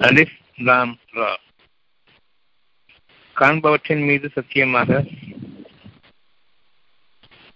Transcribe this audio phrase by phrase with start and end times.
[0.00, 1.36] அலிஃப் லாம் ரா.
[3.34, 5.04] காண்பவற்றின் மீது சத்தியமாக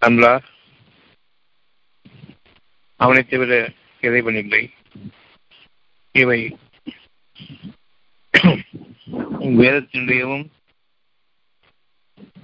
[0.00, 0.42] அம்லா.
[2.96, 4.70] அவனை தவிர இறைவன் இல்லை
[6.12, 6.56] இவை
[9.40, 10.46] வேதத்தினுடையவும்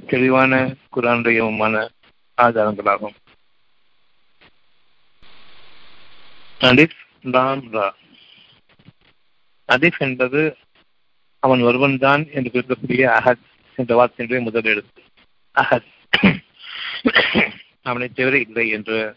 [0.06, 1.88] தெளிவான குரானுடையவுமான
[2.36, 3.16] ஆதாரங்களாகும்.
[6.60, 7.98] அலிஃப் லாம் ரா.
[9.70, 10.56] அதிஃப் என்பது
[11.38, 15.02] அவன் ஒருவன் தான் என்று குறிப்பிடக்கூடிய அஹத் என்ற வார்த்தையினுடைய முதல் எழுத்து.
[15.54, 16.38] அஹத்.
[17.82, 19.16] அவனை தவிர இல்லை என்று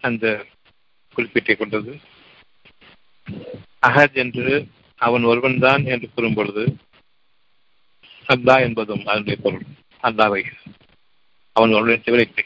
[0.00, 0.46] அந்த
[1.14, 2.00] குறிப்பிட்டுக் கொண்டது.
[3.86, 6.76] அஹத் என்று அவன் ஒருவன் தான் என்று கூறும் பொழுது
[8.28, 9.62] அல்லா என்பதும் அதனுடைய பொருள்.
[10.02, 10.50] அல்லாவை
[11.52, 12.44] அவன் ஒருவனை தவிர இல்லை.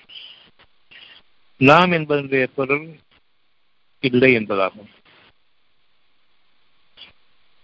[1.56, 2.98] நாம் என்பதனுடைய பொருள்
[4.00, 4.96] இல்லை என்பதாகும்.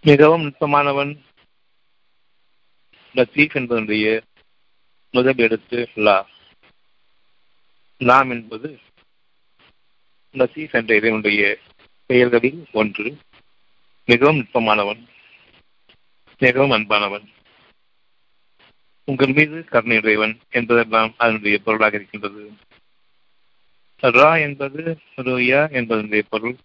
[0.05, 1.19] மிகவும் நுட்பமானவன்.
[3.15, 4.23] லத்தீப் என்பதனுடைய
[5.11, 6.27] முதல் எழுத்து லா.
[7.99, 8.79] நாம் என்பது
[10.33, 11.59] லத்தீப் என்ற இதனுடைய
[12.07, 13.19] பெயர்களில் ஒன்று.
[14.05, 15.09] மிகவும் நுட்பமானவன்
[16.39, 17.29] மிகவும் அன்பானவன்.
[19.05, 22.53] உங்கள் மீது கருணையுடையவன் என்பதெல்லாம் அதனுடைய பொருளாக இருக்கின்றது.
[24.03, 26.57] ரா என்பது ரோயா என்பதனுடைய பொருள்.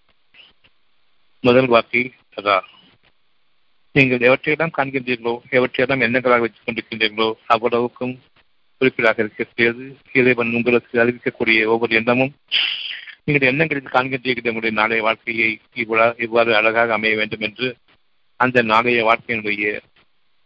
[1.41, 2.77] முதல் வாக்கில் ரா.
[3.95, 8.13] நீங்கள் எவற்றையெல்லாம் காண்கின்றீர்களோ எவற்றையெல்லாம் எண்ணங்களாக வைத்துக் கொண்டிருக்கின்றீர்களோ அவ்வளவுக்கும்
[8.81, 9.85] குறிப்பிடாக இருக்கக்கூடியது.
[10.19, 12.33] இறைவன் உங்களுக்கு அறிவிக்கக்கூடிய ஒவ்வொரு எண்ணமும்
[13.25, 15.49] நீங்கள் எண்ணங்களில் காண்கின்றீர்கள் உங்களுடைய நாளைய வாழ்க்கையை
[15.83, 17.67] இவ்வாறு இவ்வாறு அழகாக அமைய வேண்டும் என்று
[18.39, 19.73] அந்த நாளைய வாழ்க்கையினுடைய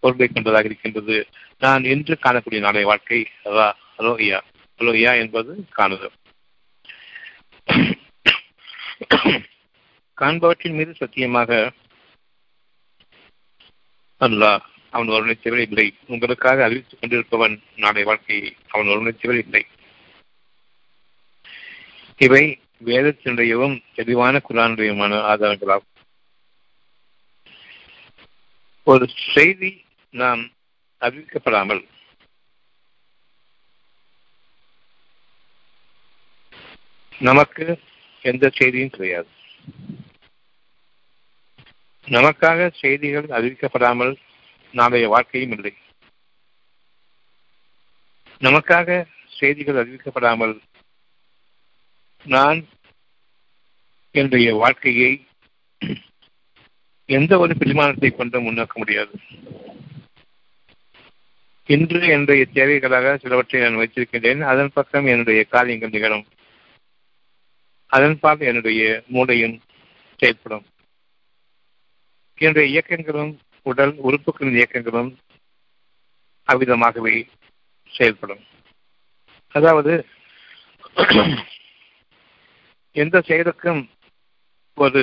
[0.03, 1.17] பொருளை கொண்டதாக இருக்கின்றது.
[1.59, 3.19] நான் இன்று காணக்கூடிய நாளைய வாழ்க்கை
[3.99, 4.39] அலோயா
[4.79, 6.15] அலோயா என்பது காணுதல்.
[10.17, 11.51] காண்பவற்றின் மீது சத்தியமாக
[14.27, 15.87] அல்லாஹ் அவன் ஒருவனை தவிர இல்லை.
[16.07, 19.65] உங்களுக்காக அறிவித்துக் கொண்டிருப்பவன் நாளை வாழ்க்கையை அவன் ஒருவனை தவிர இல்லை.
[22.17, 22.43] இவை
[22.85, 25.91] வேதத்தினுடையவும் தெளிவான குரானுடையமான ஆதாரங்களாகும்.
[28.83, 29.71] ஒரு செய்தி
[30.09, 30.51] நாம்
[31.01, 31.83] அறிவிக்கப்படாமல்
[37.19, 37.65] நமக்கு
[38.21, 39.27] எந்த செய்தியும் கிடையாது.
[42.05, 44.15] நமக்காக செய்திகள் அறிவிக்கப்படாமல்
[44.71, 45.73] நாளைய வாழ்க்கையும் இல்லை.
[48.39, 49.05] நமக்காக
[49.39, 50.59] செய்திகள் அறிவிக்கப்படாமல்
[52.23, 52.67] நான்
[54.11, 55.25] என்னுடைய வாழ்க்கையை
[57.05, 59.11] எந்த ஒரு பிரிமாணத்தை கொண்டு முன்னோக்க முடியாது.
[61.65, 64.39] இன்று என்னுடைய தேவைகளாக சிலவற்றை நான் வைத்திருக்கின்றேன்.
[64.39, 66.25] அதன் பக்கம் என்னுடைய காரியங்கள் நிகழும்.
[67.85, 69.61] அதன் பால் என்னுடைய மூளையும்
[70.17, 70.65] செயல்படும்.
[72.37, 73.33] என்னுடைய இயக்கங்களும்
[73.65, 75.11] உடல் உறுப்புகளின் இயக்கங்களும்
[76.47, 77.15] அவ்விதமாகவே
[77.93, 78.43] செயல்படும்.
[79.55, 79.93] அதாவது
[82.95, 83.81] எந்த செயலுக்கும்
[84.77, 85.01] ஒரு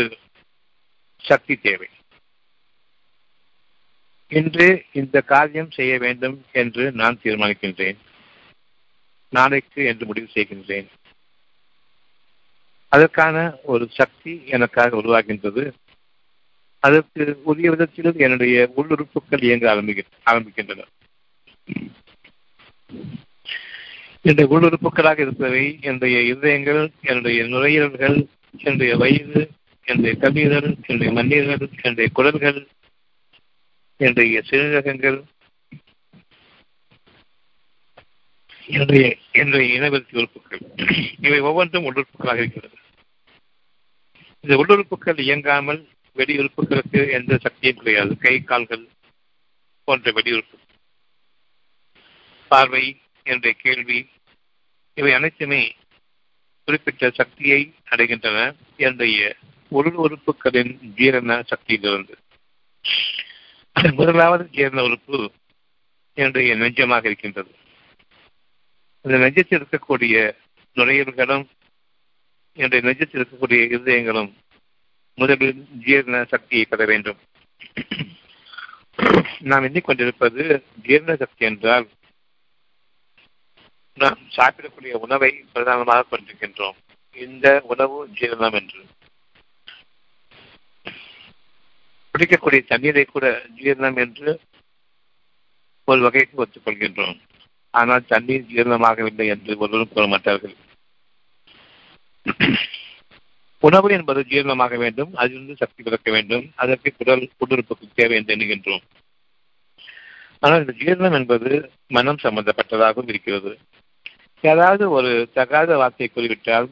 [1.24, 1.88] சக்தி தேவை.
[4.32, 7.98] இன்று இந்த காரியம் செய்ய வேண்டும் என்று நான் தீர்மானிக்கின்றேன்.
[9.32, 10.88] நாளைக்கு என்று முடிவு செய்கின்றேன்.
[12.92, 15.64] அதற்கான ஒரு சக்தி எனக்காக உருவாகின்றது
[16.82, 20.86] அதற்கு உரிய விதத்தில் என்னுடைய உள்ளுறுப்புகள் இயங்க ஆரம்பிக்க ஆரம்பிக்கின்றன.
[24.24, 28.18] என்னுடைய உள்ளுறுப்புகளாக இருப்பவை என்னுடைய இதயங்கள் என்னுடைய நுரையீரல்கள்
[28.58, 29.42] என்னுடைய வயிறு
[29.86, 32.60] என்னுடைய கல்லீரல் என்னுடைய மண்ணீரல் என்னுடைய குடல்கள்
[34.00, 35.18] என்னுடைய சிறுநகங்கள்
[38.68, 40.62] என்னுடைய என்னுடைய இனவெருத்தி உறுப்புகள்
[41.20, 42.76] இவை ஒவ்வொன்றும் உள்ளுறுப்புகளாக இருக்கிறது
[44.44, 45.80] இந்த உள்ளுறுப்புகள் இயங்காமல்
[46.20, 48.16] வெடி உறுப்புகளுக்கு எந்த சக்தியும் கிடையாது.
[48.16, 48.84] கை கால்கள்
[49.84, 50.56] போன்ற வெடியுறுப்பு
[52.48, 52.86] பார்வை
[53.22, 53.98] என்ற கேள்வி
[54.94, 55.62] இவை அனைத்துமே
[56.64, 57.60] குறிப்பிட்ட சக்தியை
[57.90, 58.38] அடைகின்றன.
[58.76, 59.36] என்னுடைய
[59.68, 62.14] உள் உறுப்புகளின் ஜீரண சக்தியிலிருந்து.
[63.92, 65.32] முதலாவது ஜீரண உறுப்பு
[66.14, 67.52] என்னுடைய நெஞ்சமாக இருக்கின்றது.
[69.02, 70.16] இந்த நெஞ்சத்தில் இருக்கக்கூடிய
[70.74, 71.46] நுழையல்களும்
[72.52, 74.32] என்னுடைய நெஞ்சத்தில் இருக்கக்கூடிய இருதயங்களும்
[75.14, 77.18] முதலில் ஜீரண சக்தியை பெற வேண்டும்.
[79.40, 81.88] நாம் எண்ணிக்கொண்டிருப்பது ஜீரண சக்தி என்றால்
[83.94, 86.78] நாம் சாப்பிடக்கூடிய உணவை பிரதானமாக கொண்டிருக்கின்றோம்.
[87.12, 88.80] இந்த உணவு ஜீரணம் என்று.
[92.12, 94.40] குடிக்கக்கூடிய தண்ணீரை கூட ஜீரணம் என்று
[95.84, 97.20] ஒரு வகைக்கு ஒத்துக்கொள்கின்றோம்
[97.70, 100.56] ஆனால் தண்ணீர் ஜீரணமாகவில்லை என்று ஒருவரும் கூற மாட்டார்கள்.
[103.60, 108.84] உணவு என்பது ஜீரணமாக வேண்டும் அதிலிருந்து சக்தி பிறக்க வேண்டும் அதற்கு குடல் குடிருப்புக்கு தேவை என்று எண்ணுகின்றோம்.
[110.38, 111.50] ஆனால் இந்த ஜீரணம் என்பது
[111.86, 113.52] மனம் சம்பந்தப்பட்டதாகவும் இருக்கிறது.
[114.44, 116.68] ஏதாவது ஒரு தகாத வார்த்தையை கூறிவிட்டால்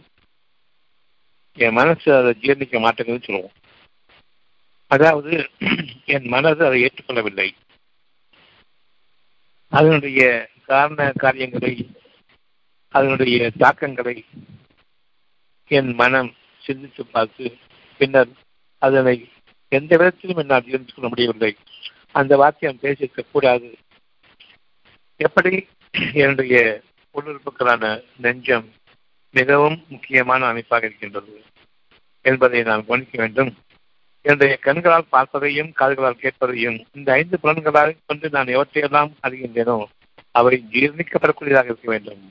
[1.56, 3.56] என் மனசு அதை ஜீர்ணிக்க மாட்டேங்குதுன்னு சொல்லுவோம்.
[4.90, 5.32] அதாவது
[6.04, 7.48] என் மனது அதை ஏற்றுக்கொள்ளவில்லை.
[9.72, 10.22] அதனுடைய
[10.66, 11.72] காரண காரியங்களை
[12.94, 14.16] அதனுடைய தாக்கங்களை
[15.70, 16.30] என் மனம்
[16.68, 17.44] சிந்தித்து பார்த்து
[17.98, 18.32] பின்னர்
[18.78, 19.14] அதனை
[19.68, 21.52] எந்த விதத்திலும் என்னால் ஜீர்ணித்துக் கொள்ள முடியவில்லை.
[22.10, 23.68] அந்த வாக்கியம் பேசியிருக்க கூடாது.
[25.16, 25.52] எப்படி?
[26.14, 26.56] என்னுடைய
[27.14, 27.84] உள்ளுறுப்புகளான
[28.16, 28.66] நெஞ்சம்
[29.34, 31.34] மிகவும் முக்கியமான அமைப்பாக இருக்கின்றது
[32.22, 33.52] என்பதை நான் கவனிக்க வேண்டும்.
[34.22, 39.78] என்னுடைய கண்களால் பார்ப்பதையும் காதுகளால் கேட்பதையும் இந்த ஐந்து புலன்களால் கொண்டு நான் எவற்றையெல்லாம் அறிகின்றேனோ
[40.30, 42.22] அவை ஜீர்ணிக்கப்படக்கூடியதாக இருக்க வேண்டும்.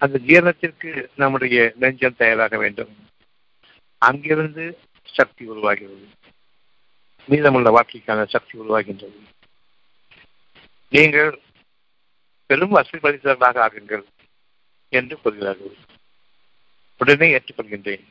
[0.00, 3.08] அந்த ஜீரணத்திற்கு நம்முடைய நெஞ்சம் தயாராக வேண்டும்.
[3.98, 6.08] அங்கிருந்து சக்தி உருவாகிறது.
[7.24, 9.18] மீதமுள்ள வாழ்க்கைக்கான சக்தி உருவாகின்றது.
[10.88, 11.40] நீங்கள்
[12.46, 14.02] பெரும் வசதி படைத்தவர்களாக ஆகுங்கள்
[14.88, 15.76] என்று கூறுகிறார்கள்.
[16.98, 18.04] உடனே ஏற்றுக்கொள்கின்றேன்.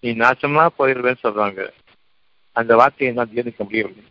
[0.00, 1.70] நீ நாசமா போயிடுவேன்னு சொல்றாங்க.
[2.52, 4.04] அந்த வார்த்தையை நான் ஜீர்ணிக்க முடியவில்லை.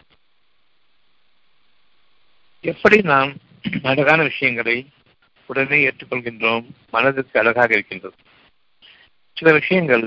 [2.61, 3.33] எப்படி நாம்
[3.83, 4.87] அழகான விஷயங்களை
[5.51, 8.15] உடனே ஏற்றுக்கொள்கின்றோம் மனதிற்கு அழகாக இருக்கின்றது.
[9.37, 10.05] சில விஷயங்கள்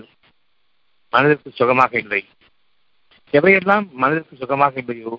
[1.11, 2.23] மனதிற்கு சுகமாக இல்லை.
[3.32, 5.14] எவையெல்லாம் மனதிற்கு சுகமாக இல்லையோ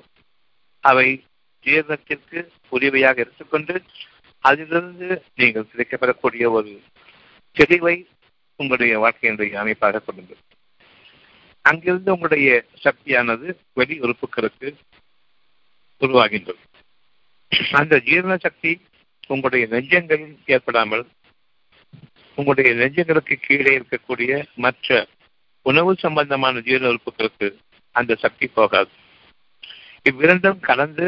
[0.79, 1.07] அவை
[1.63, 2.39] ஜீரணத்திற்கு
[2.71, 3.75] உரியவையாக எடுத்துக்கொண்டு
[4.39, 6.73] அதிலிருந்து நீங்கள் கிடைக்கப்படக்கூடிய ஒரு
[7.57, 7.95] தெளிவை
[8.55, 10.41] உங்களுடைய வாழ்க்கையினுடைய அமைப்பாக கொள்ளுங்கள்.
[11.61, 12.49] அங்கிருந்து உங்களுடைய
[12.83, 14.69] சக்தியானது வெளி உறுப்புகளுக்கு
[15.99, 16.61] உருவாகின்றது.
[17.71, 18.71] அந்த ஜீரண சக்தி
[19.27, 21.05] உங்களுடைய நெஞ்சங்களில் ஏற்படாமல்
[22.37, 25.07] உங்களுடைய நெஞ்சங்களுக்கு கீழே இருக்கக்கூடிய மற்ற
[25.65, 27.47] உணவு சம்பந்தமான ஜீரண உறுப்புகளுக்கு
[27.95, 28.91] அந்த சக்தி போகாது.
[30.03, 31.05] இவ்விரண்டும் கலந்து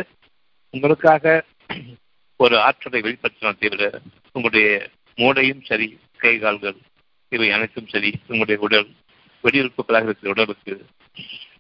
[0.74, 1.44] உங்களுக்காக
[2.40, 3.84] ஒரு ஆற்றலை வெளிப்படுத்தினால் தவிர
[4.32, 4.70] உங்களுடைய
[5.16, 5.88] மூளையும் சரி
[6.18, 6.78] கை கால்கள்
[7.32, 8.88] இவை அனைத்தும் சரி உங்களுடைய உடல்
[9.44, 10.74] வெளியுறுப்புகளாக இருக்கிற உடலுக்கு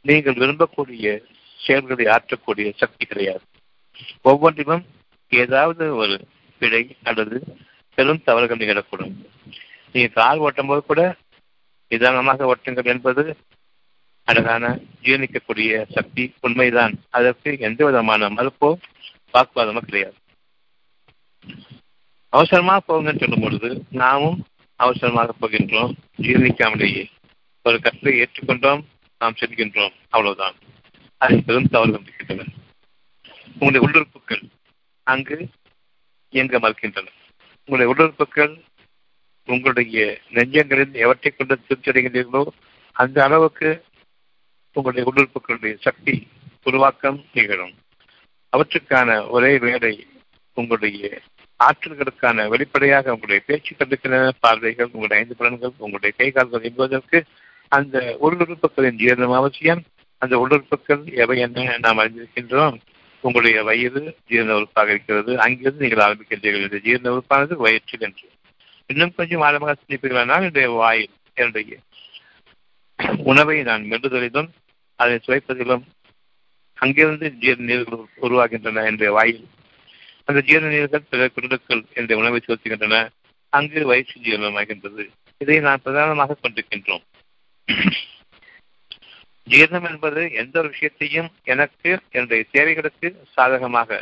[0.01, 1.07] நீங்கள் விரும்பக்கூடிய
[1.59, 3.43] செயல்களை ஆற்றக்கூடிய சக்தி கிடையாது.
[4.21, 4.85] ஒவ்வொன்றிலும்
[5.31, 6.15] ஏதாவது ஒரு
[6.59, 7.43] பிழை அல்லது
[7.95, 9.13] பெரும் தவறுகள் நிகழக்கூடும்.
[9.91, 11.15] நீங்க கார் ஓட்டும் போது கூட
[11.89, 13.37] நிதானமாக ஓட்டுங்கள் என்பது
[14.23, 16.93] அழகான ஜீரணிக்கக்கூடிய சக்தி உண்மைதான்.
[17.09, 18.77] அதற்கு எந்த விதமான மறுப்போ
[19.33, 20.15] வாக்குவாதமோ கிடையாது.
[22.29, 24.45] அவசரமா போங்கன்னு சொல்லும் பொழுது நாமும்
[24.75, 25.93] அவசரமாக போகின்றோம்.
[26.21, 27.09] ஜீரணிக்காமலேயே.
[27.63, 28.83] ஒரு கட்டளை ஏற்றுக்கொண்டோம்
[29.19, 29.93] நாம் செல்கின்றோம்.
[30.09, 30.53] அவ்வளவுதான்.
[31.17, 32.51] அதில் பெரும் தவறுகள் இருக்கின்றன
[33.59, 34.41] உங்களுடைய உள்ளுறுப்புகள்
[35.03, 35.49] அங்கு
[36.29, 37.07] இயங்க மறுக்கின்றன.
[37.65, 38.65] உங்களுடைய உடற்புக்கள்
[39.45, 42.45] உங்களுடைய நெஞ்சங்களில் எவற்றை கொண்டு திருப்தி அடைகின்றீர்களோ
[42.91, 43.83] அந்த அளவுக்கு
[44.73, 46.27] உங்களுடைய உடற்புக்களுடைய சக்தி
[46.63, 47.73] உருவாக்கம் நிகழும்.
[48.49, 50.07] அவற்றுக்கான ஒரே வேலை
[50.53, 51.21] உங்களுடைய
[51.63, 57.23] ஆற்றல்களுக்கான வெளிப்படையாக உங்களுடைய பேச்சுக்களுக்கான பார்வைகள் உங்களுடைய ஐந்து பலன்கள் உங்களுடைய கை கால்கள் என்பதற்கு
[57.67, 59.83] அந்த உள்ளுறுப்புகளின் ஜீரணம் அவசியம்.
[60.17, 62.79] அந்த உள்ளுறுப்புகள் எவை என்ன நாம் அறிந்திருக்கின்றோம்?
[63.21, 65.39] உங்களுடைய வயிறு ஜீரண உறுப்பாக இருக்கிறது.
[65.39, 68.29] அங்கிருந்து நீங்கள் ஆரம்பிக்கின்றீர்கள் இந்த ஜீரண உறுப்பானது வயிற்றில் என்று.
[68.85, 71.77] இன்னும் கொஞ்சம் ஆழமாக சிந்திப்பீர்களானால் என்னுடைய வாயில் என்னுடைய
[73.23, 74.49] உணவை நான் மெல்லுதலிலும்
[74.95, 75.83] அதை சுவைப்பதிலும்
[76.73, 79.47] அங்கிருந்து ஜீரண நீர்கள் உருவாகின்றன என்ற வாயில்.
[80.25, 83.09] அந்த ஜீரண நீர்கள் பிற குடலுக்கள் என்ற உணவை செலுத்துகின்றன
[83.49, 85.03] அங்கு வயிற்று ஜீரணமாகின்றது.
[85.37, 87.05] இதை நான் பிரதானமாக கொண்டிருக்கின்றோம்.
[89.49, 93.99] ஜீரணம் என்பது எந்த ஒரு விஷயத்தையும் எனக்கு என்னுடைய தேவைகளுக்கு சாதகமாக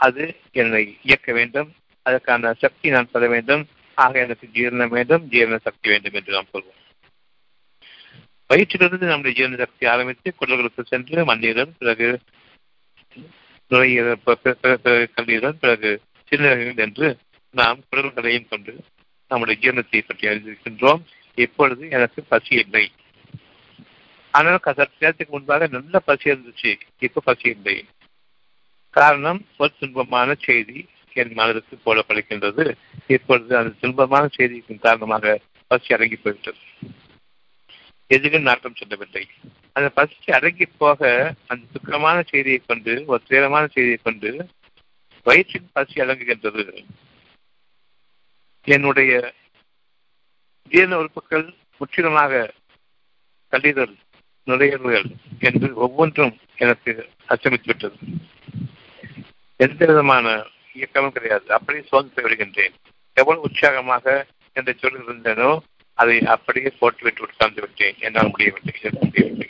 [0.00, 1.68] அது என்னை இயக்க வேண்டும்.
[2.06, 3.62] அதற்கான சக்தி நான் பெற வேண்டும்.
[3.98, 6.78] ஆக எனக்கு ஜீரணம் வேண்டும் ஜீரண சக்தி வேண்டும் என்று நாம் சொல்வோம்.
[8.50, 12.08] வயிற்றிலிருந்து நம்முடைய ஜீரண சக்தி ஆரம்பித்து குடல்களுக்கு சென்று மண்ணீரல் பிறகு
[13.70, 14.22] நுரையீரல்
[15.16, 15.90] கல்லீரல் பிறகு
[16.28, 17.08] சிறுநீரகங்கள் என்று
[17.54, 18.72] நாம் குடல்களையும் கொண்டு
[19.30, 21.02] நம்முடைய ஜீரணத்தை பற்றி அறிந்திருக்கின்றோம்.
[21.34, 22.84] இப்பொழுது எனக்கு பசி இல்லை.
[24.30, 26.80] ஆனால் சற்று நேரத்துக்கு முன்பாக நல்ல பசி இருந்துச்சு.
[26.98, 27.86] இப்ப பசி இல்லை.
[28.90, 32.76] காரணம் ஒரு துன்பமான செய்தி என் மனதிற்கு போடப்படுகின்றது.
[33.06, 36.58] இப்பொழுது அந்த துன்பமான செய்தியின் காரணமாக பசி அடங்கி போய்விட்டது.
[38.06, 39.28] எதுவும் நாட்டம் சொல்லவில்லை.
[39.72, 44.48] அந்த பசி அடங்கி போக அந்த துக்கமான செய்தியை கொண்டு ஒரு துயரமான செய்தியை கொண்டு
[45.24, 46.84] வயிற்றின் பசி அடங்குகின்றது.
[48.64, 49.34] என்னுடைய
[50.68, 52.52] ஜீரண உறுப்புகள் முற்றிலுமாக
[53.50, 53.94] கல்லீரல்
[54.50, 57.96] நுரையீரல்கள் என்று ஒவ்வொன்றும் எனக்கு அச்சமித்து விட்டது
[59.56, 60.42] எந்த விதமான
[60.74, 61.44] இயக்கமும் கிடையாது.
[61.48, 62.72] அப்படியே சோர்ந்து விடுகின்றேன்.
[63.12, 65.58] எவ்வளவு உற்சாகமாக என்று சொல்லியிருந்தேனோ
[65.94, 67.94] அதை அப்படியே போட்டுவிட்டு உட்கார்ந்து விட்டேன்.
[67.98, 69.48] என்னால் முடியவில்லை முடியவில்லை.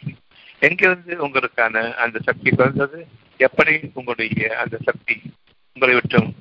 [0.59, 5.21] எங்கிருந்து உங்களுக்கான அந்த சக்தி பிறந்தது எப்படி உங்களுடைய அந்த சக்தி
[5.73, 6.35] உங்களை விட்டும்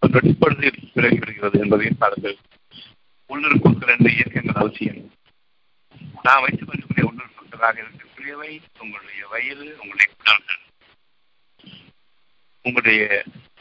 [0.00, 2.36] ஒரு நொடிப்பொழுதில் விலகி விடுகிறது என்பதையும் பாருங்கள்.
[3.28, 5.10] உள்ளிருக்கும் என்ற இயக்கங்கள் அவசியம்.
[6.22, 7.04] நான் வைத்துக் கொள்ளக்கூடிய
[7.56, 10.62] உள்ளுறுப்புகளாக இருக்கக்கூடியவை உங்களுடைய வயிறு உங்களுடைய குடல்கள்
[12.64, 13.02] உங்களுடைய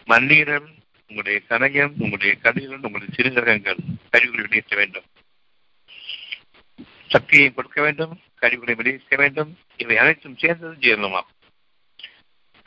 [0.08, 0.70] மண்ணீரல்
[1.10, 3.80] உங்களுடைய கணையம் உங்களுடைய கடிதம் உங்களுடைய சிறுநகங்கள்
[4.14, 5.08] கழிவுகளை வெளியேற்ற வேண்டும்.
[7.08, 9.52] சக்தியை கொடுக்க வேண்டும் கழிவுகளை வெளியேற்ற வேண்டும்.
[9.78, 11.32] இவை அனைத்தும் சேர்ந்தது ஜீரணமாகும்.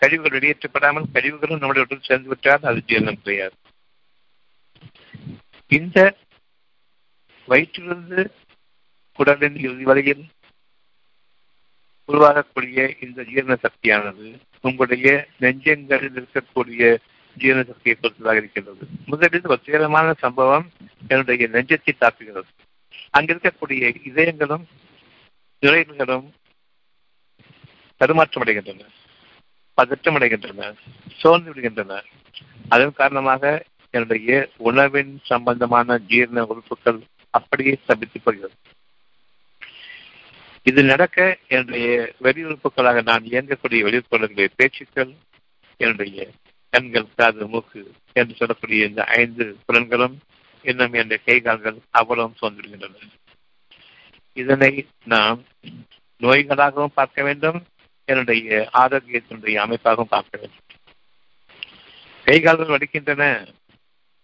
[0.02, 3.56] கழிவுகள் வெளியேற்றப்படாமல் கழிவுகளும் நம்முடைய உடல் சேர்ந்து விட்டால் அது ஜீரணம் கிடையாது.
[5.70, 5.99] இந்த
[7.49, 8.23] வயிற்றிலிருந்து
[9.18, 10.25] குடலின் இறுதி வரையில்
[12.09, 16.97] உருவாகக்கூடிய இந்த ஜீரண சக்தியானது உங்களுடைய நெஞ்சங்களில் இருக்கக்கூடிய
[17.37, 18.87] ஜீரண சக்தியை பொறுத்ததாக இருக்கின்றது.
[19.07, 20.71] முதலில் ஒரு சம்பவம்
[21.09, 22.49] என்னுடைய நெஞ்சத்தை தாக்குகிறது.
[23.19, 24.65] அங்கிருக்கக்கூடிய இதயங்களும்
[25.62, 26.29] நுழைவுகளும்
[27.97, 28.85] தடுமாற்றம் அடைகின்றன
[29.75, 30.75] பதற்றம் அடைகின்றன
[31.17, 32.03] சோர்ந்து விடுகின்றன.
[32.69, 37.00] அதன் காரணமாக என்னுடைய உணவின் சம்பந்தமான ஜீரண உறுப்புகள்
[37.31, 38.55] அப்படியே சபித்து போகிறது.
[40.62, 45.12] இது நடக்க என்னுடைய வெளியுறுப்புகளாக நான் இயங்கக்கூடிய வெளியுறுப்புகளுடைய பேச்சுக்கள்
[45.77, 46.29] என்னுடைய
[46.71, 50.17] கண்கள் காது மூக்கு என்று சொல்லக்கூடிய இந்த ஐந்து புலன்களும்
[50.62, 53.17] இன்னும் என்னுடைய கைகால்கள் அவ்வளவும் சோர்ந்துவிடுகின்றன
[54.33, 55.45] இதனை நாம்
[56.21, 57.67] நோய்களாகவும் பார்க்க வேண்டும்
[58.05, 60.65] என்னுடைய ஆரோக்கியத்தினுடைய அமைப்பாகவும் பார்க்க வேண்டும்.
[62.25, 63.55] கை கால்கள் வடிக்கின்றன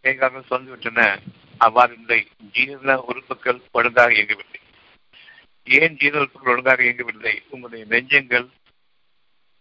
[0.05, 1.21] கைகால்கள் சோர்ந்துவிட்டன விட்டன
[1.59, 2.27] அவ்வாறு இல்லை.
[2.53, 4.61] ஜீரண உறுப்புகள் ஒழுங்காக இயங்கவில்லை.
[5.67, 7.35] ஏன் ஜீரண உறுப்புகள் ஒழுங்காக இயங்கவில்லை?
[7.51, 8.47] உங்களுடைய நெஞ்சங்கள்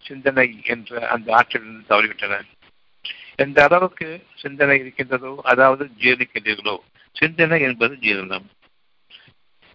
[0.05, 2.39] சிந்தனை என்ற அந்த ஆற்றலில் தவறிவிட்டன.
[3.35, 4.07] எந்த அளவுக்கு
[4.41, 6.75] சிந்தனை இருக்கின்றதோ அதாவது ஜீரணிக்கின்றீர்களோ
[7.15, 8.47] சிந்தனை என்பது ஜீரணம்.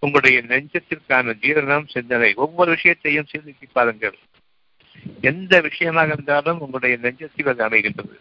[0.03, 4.17] உங்களுடைய நெஞ்சத்திற்கான ஜீரணம் சிந்தனை ஒவ்வொரு விஷயத்தையும் சிந்தித்து பாருங்கள்.
[5.21, 8.15] எந்த விஷயமாக இருந்தாலும் உங்களுடைய நெஞ்சத்தில் அது அமைகின்றது.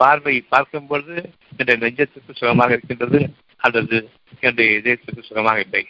[0.00, 1.16] பார்வை பார்க்கும் பொழுது
[1.50, 3.20] என்னுடைய நெஞ்சத்திற்கு சுகமாக இருக்கின்றது
[3.66, 3.96] அல்லது
[4.40, 5.84] என்னுடைய இதயத்திற்கு சுகமாக இல்லை.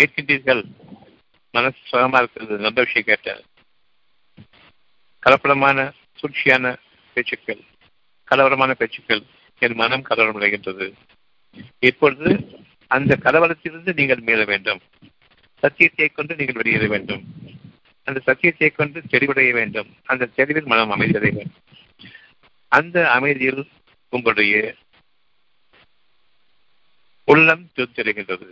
[0.00, 0.64] கேட்கின்றீர்கள்?
[1.50, 2.54] மனசு சுகமா இருக்கிறது.
[2.58, 3.42] நல்ல விஷயம் கேட்டார்.
[5.26, 6.76] கலப்படமான சூழ்ச்சியான
[7.14, 7.62] பேச்சுக்கள்
[8.30, 9.22] கலவரமான பேச்சுக்கள்
[9.58, 10.92] என் மனம் கலவரம் அடைகின்றது
[11.78, 12.30] இப்பொழுது
[12.86, 14.80] அந்த கலவரத்திலிருந்து நீங்கள் மீள வேண்டும்.
[15.58, 17.22] சத்தியத்தை கொண்டு நீங்கள் வெளியேற வேண்டும்.
[18.04, 19.96] அந்த சத்தியத்தை கொண்டு தெளிவடைய வேண்டும்.
[20.04, 21.60] அந்த தெளிவில் மனம் அமைதியடைய வேண்டும்.
[22.68, 23.62] அந்த அமைதியில்
[24.08, 24.74] உங்களுடைய
[27.24, 28.48] உள்ளம் திருத்தெடுகின்றது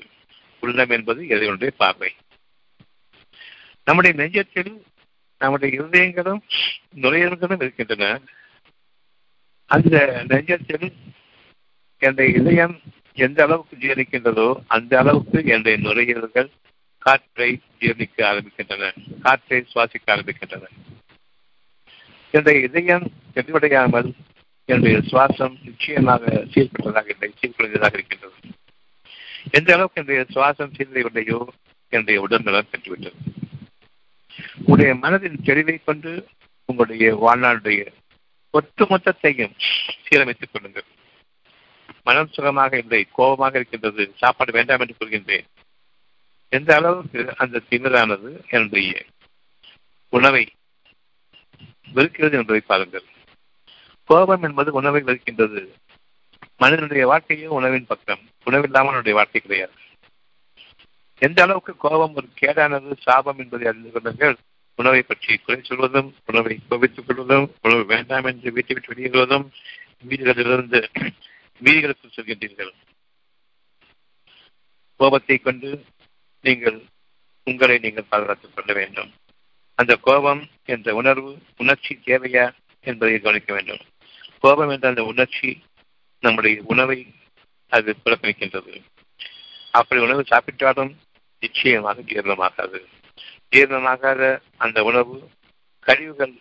[0.61, 2.15] உள்ளம் என்பது இறைவனுடைய பார்வை.
[3.85, 4.73] நம்முடைய நெஞ்சத்தில்
[5.38, 6.41] நம்முடைய இருதயங்களும்
[6.97, 8.21] நுரையீரல்களும் இருக்கின்றன.
[9.67, 10.93] அந்த நெஞ்சத்தில்
[11.99, 12.81] என்னுடைய இதயம்
[13.15, 16.50] எந்த அளவுக்கு ஜீரணிக்கின்றதோ அந்த அளவுக்கு என்னுடைய நுரையீரல்கள்
[16.99, 20.62] காற்றை ஜீர்ணிக்க ஆரம்பிக்கின்றன காற்றை சுவாசிக்க ஆரம்பிக்கின்றன.
[22.31, 24.12] என்னுடைய இதயம் தெளிவடையாமல்
[24.65, 28.35] என்னுடைய சுவாசம் நிச்சயமாக சீர்பட்டதாக இல்லை சீர்குலைந்ததாக இருக்கின்றது.
[29.50, 31.47] எந்த அளவுக்கு என்னுடைய சுவாசம் சீர்நிலையுடையோ
[31.88, 33.18] என்னுடைய உடல்நலம் பெற்றுவிட்டது.
[34.64, 36.28] உங்களுடைய மனதின் தெளிவை கொண்டு
[36.64, 37.87] உங்களுடைய வாழ்நாளுடைய
[38.52, 39.54] ஒட்டுமொத்தத்தையும்
[40.09, 40.85] சீரமைத்துக் கொள்ளுங்கள்.
[42.04, 45.47] மனம் சுகமாக இல்லை கோபமாக இருக்கின்றது சாப்பாடு வேண்டாம் என்று கூறுகின்றேன்.
[46.49, 49.04] எந்த அளவுக்கு அந்த திமிரானது என்னுடைய
[50.09, 50.52] உணவை
[51.95, 53.04] வெறுக்கிறது என்பதை பாருங்கள்.
[54.04, 55.68] கோபம் என்பது உணவை வெறுக்கின்றது.
[56.57, 58.21] மனிதனுடைய வாழ்க்கையோ உணவின் பக்கம்.
[58.49, 59.75] உணவில்லாமல் அவனுடைய வாழ்க்கை கிடையாது.
[61.23, 64.37] எந்த அளவுக்கு கோபம் ஒரு கேடானது சாபம் என்பதை அறிந்து கொள்ளுங்கள்.
[64.78, 69.47] உணவை பற்றி குறை சொல்வதும் உணவை கோபித்துக் கொள்வதும் உணவு வேண்டாம் என்று வீட்டை விட்டு வெளியேறுவதும்
[70.09, 70.81] வீடுகளிலிருந்து
[71.62, 72.73] வீடுகளுக்கு செல்கின்றீர்கள்.
[75.00, 75.71] கோபத்தை கொண்டு
[76.45, 76.78] நீங்கள்
[77.47, 79.11] உங்களை நீங்கள் பாதுகாத்துக் கொள்ள வேண்டும்.
[79.78, 82.45] அந்த கோபம் என்ற உணர்வு உணர்ச்சி தேவையா
[82.85, 83.83] என்பதை கவனிக்க வேண்டும்.
[84.40, 85.50] கோபம் என்ற அந்த உணர்ச்சி
[86.23, 86.99] நம்முடைய உணவை
[87.69, 88.83] அது புறக்கணிக்கின்றது.
[89.71, 90.95] அப்படி உணவு சாப்பிட்டாலும்
[91.41, 92.85] நிச்சயமாக ஜீரணமாகாது.
[93.57, 95.29] ஜீரணமாகாத அந்த உணவு
[95.81, 96.33] கழிவுகள்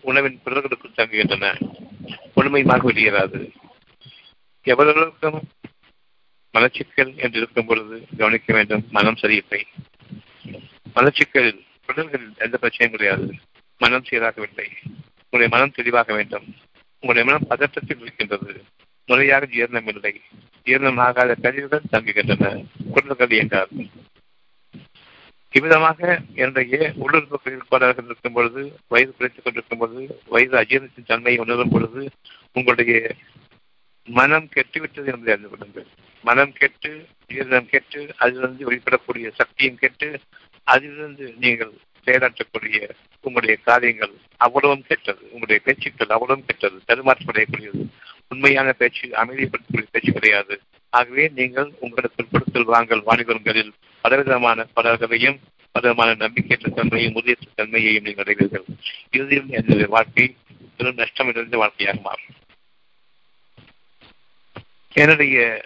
[0.00, 1.72] உணவின் பிறர்களுக்குள் தங்குகின்றன.
[2.34, 3.50] முழுமையாக வெளியேறாது.
[4.62, 5.48] எவ்வளவுக்கும்
[6.54, 8.86] மலச்சிக்கல் என்று இருக்கும் பொழுது கவனிக்க வேண்டும்.
[8.90, 9.66] மனம் சரியில்லை.
[10.94, 13.34] மலச்சிக்கலில் உடல்களில் எந்த பிரச்சனையும் கிடையாது.
[13.78, 14.66] மனம் சீராகவில்லை.
[15.30, 16.54] உங்களுடைய மனம் தெளிவாக வேண்டும்.
[17.00, 18.64] உங்களுடைய மனம் பதற்றத்தில் இருக்கின்றது.
[19.06, 20.20] முறையாக ஜீரணம் இல்லை.
[20.64, 22.64] ஜீரணமாகாத கழிவுகள் தங்குகின்றன.
[22.92, 24.04] குடல்கள் இயங்காது.
[25.52, 32.10] இவ்விதமாக என்னுடைய உள்ளுறுப்புகளில் கோளாறுகள் இருக்கும் பொழுது வயது குறைத்துக் கொண்டிருக்கும் பொழுது வயது அஜீரணத்தின் தன்மையை உணரும் பொழுது
[32.52, 33.14] உங்களுடைய
[34.04, 35.86] மனம் கெட்டுவிட்டது என்பதை அறிந்து கொள்ளுங்கள்.
[36.22, 40.20] மனம் கெட்டு ஜீரணம் கெட்டு அதிலிருந்து வெளிப்படக்கூடிய சக்தியும் கெட்டு
[40.64, 41.72] அதிலிருந்து நீங்கள்
[42.04, 45.18] செயலாற்றக்கூடிய உங்களுடைய காரியங்கள் அவ்வளவும் கெட்டது.
[45.24, 46.80] உங்களுடைய பேச்சுக்கள் அவ்வளவும் கெட்டது.
[46.88, 47.88] தருமாற்றமடையக்கூடியது
[48.28, 50.60] உண்மையான பேச்சு அமைதிப்படுத்தக்கூடிய பேச்சு கிடையாது.
[50.90, 55.38] ஆகவே நீங்கள் உங்களுக்கு பிற்படுத்தல் வாங்கல் வாணிபங்களில் பலவிதமான பலர்களையும்
[55.72, 58.64] பலவிதமான நம்பிக்கையற்ற தன்மையும் உறுதியற்ற தன்மையையும் நீங்கள் அடைவீர்கள்.
[59.10, 60.36] இறுதியில் என்னுடைய வாழ்க்கை
[60.76, 62.34] பெரும் நஷ்டம் நிறைந்த வாழ்க்கையாக மாறும்.
[64.92, 65.64] என்னுடைய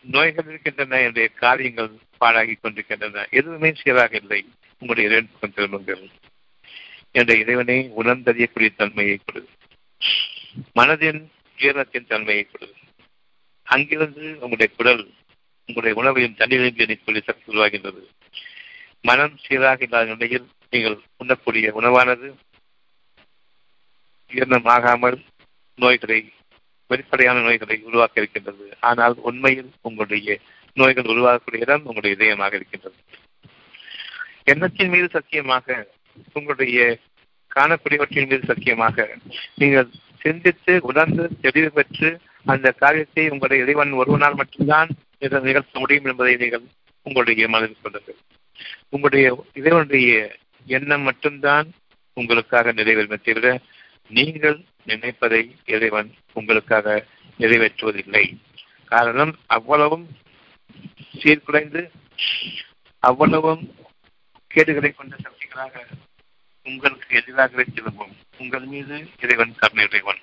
[0.00, 3.26] நோய்கள் இருக்கின்றன என்னுடைய காரியங்கள் பாழாகி கொண்டிருக்கின்றன.
[3.30, 4.46] எதுவுமே சீராக இல்லை.
[4.78, 6.08] உங்களுடைய இறைவன் திரும்புங்கள்.
[7.10, 9.48] என்னுடைய இறைவனை உணர்ந்தறியக்கூடிய தன்மையை கொடு.
[10.74, 11.26] மனதின்
[11.58, 12.68] ஜீரணத்தின் தன்மையை கொடு
[13.66, 15.04] அங்கிருந்து உங்களுடைய குடல்
[15.68, 18.02] உங்களுடைய உணவையும் தண்ணீரையும் எண்ணிக்கூடிய சக்தி உருவாகின்றது.
[19.00, 22.28] மனம் சீராக இல்லாத நிலையில் நீங்கள் உண்ணக்கூடிய உணவானது
[24.30, 25.18] ஜீரணம் ஆகாமல்
[25.78, 26.18] நோய்களை
[26.90, 28.76] வெளிப்படையான நோய்களை உருவாக்க இருக்கின்றது.
[28.80, 30.38] ஆனால் உண்மையில் உங்களுடைய
[30.76, 32.98] நோய்கள் உருவாகக்கூடிய இடம் உங்களுடைய இதயமாக இருக்கின்றது.
[34.44, 35.86] எண்ணத்தின் மீது சத்தியமாக
[36.32, 36.98] உங்களுடைய
[37.56, 39.06] காணக்கூடியவற்றின் மீது சத்தியமாக
[39.54, 39.90] நீங்கள்
[40.24, 42.10] சிந்தித்து உணர்ந்து தெளிவு பெற்று
[42.52, 44.90] அந்த காரியத்தை உங்களுடைய இறைவன் ஒருவனால் மட்டும்தான்
[45.48, 46.64] நிகழ்த்த முடியும் என்பதை நீங்கள்
[47.06, 48.18] உங்களுடைய மனதில் சொல்லுங்கள்.
[48.94, 49.26] உங்களுடைய
[49.58, 50.12] இறைவனுடைய
[50.76, 51.66] எண்ணம் மட்டும்தான்
[52.16, 53.48] உங்களுக்காக நிறைவேறுமே தவிர
[54.16, 54.58] நீங்கள்
[54.90, 55.42] நினைப்பதை
[55.74, 56.96] இறைவன் உங்களுக்காக
[57.40, 58.24] நிறைவேற்றுவதில்லை.
[58.92, 60.06] காரணம் அவ்வளவும்
[61.20, 61.82] சீர்குலைந்து
[63.02, 63.62] அவ்வளவும்
[64.50, 65.74] கேடுகளை கொண்ட சக்திகளாக
[66.64, 68.16] உங்களுக்கு எதிராகவே திரும்பும்.
[68.38, 70.18] உங்கள் மீது இறைவன் கருணையுடையவன்.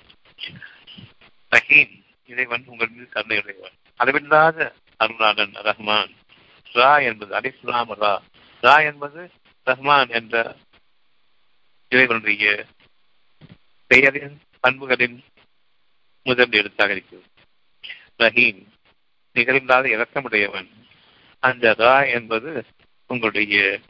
[1.50, 3.72] ரஹீம் இறைவன் உங்கள் மீது கருணையுடையவன்.
[3.96, 6.10] அளவில்லாத அருளாளன் ரஹ்மான்.
[6.72, 8.18] ரா என்பது அலிஸ்லாம் ரா.
[8.62, 9.30] ரா என்பது
[9.66, 10.56] ரஹ்மான் என்ற
[11.88, 12.66] இறைவனுடைய
[13.86, 15.24] பெயரின் பண்புகளின்
[16.22, 17.26] முதல் எழுத்தாக இருக்கிறது.
[18.18, 18.66] ரஹீம்
[19.34, 20.68] நிகழ்ந்தாத இறக்கமுடையவன்
[21.40, 22.64] அந்த ரா என்பது
[23.06, 23.80] உங்களுடைய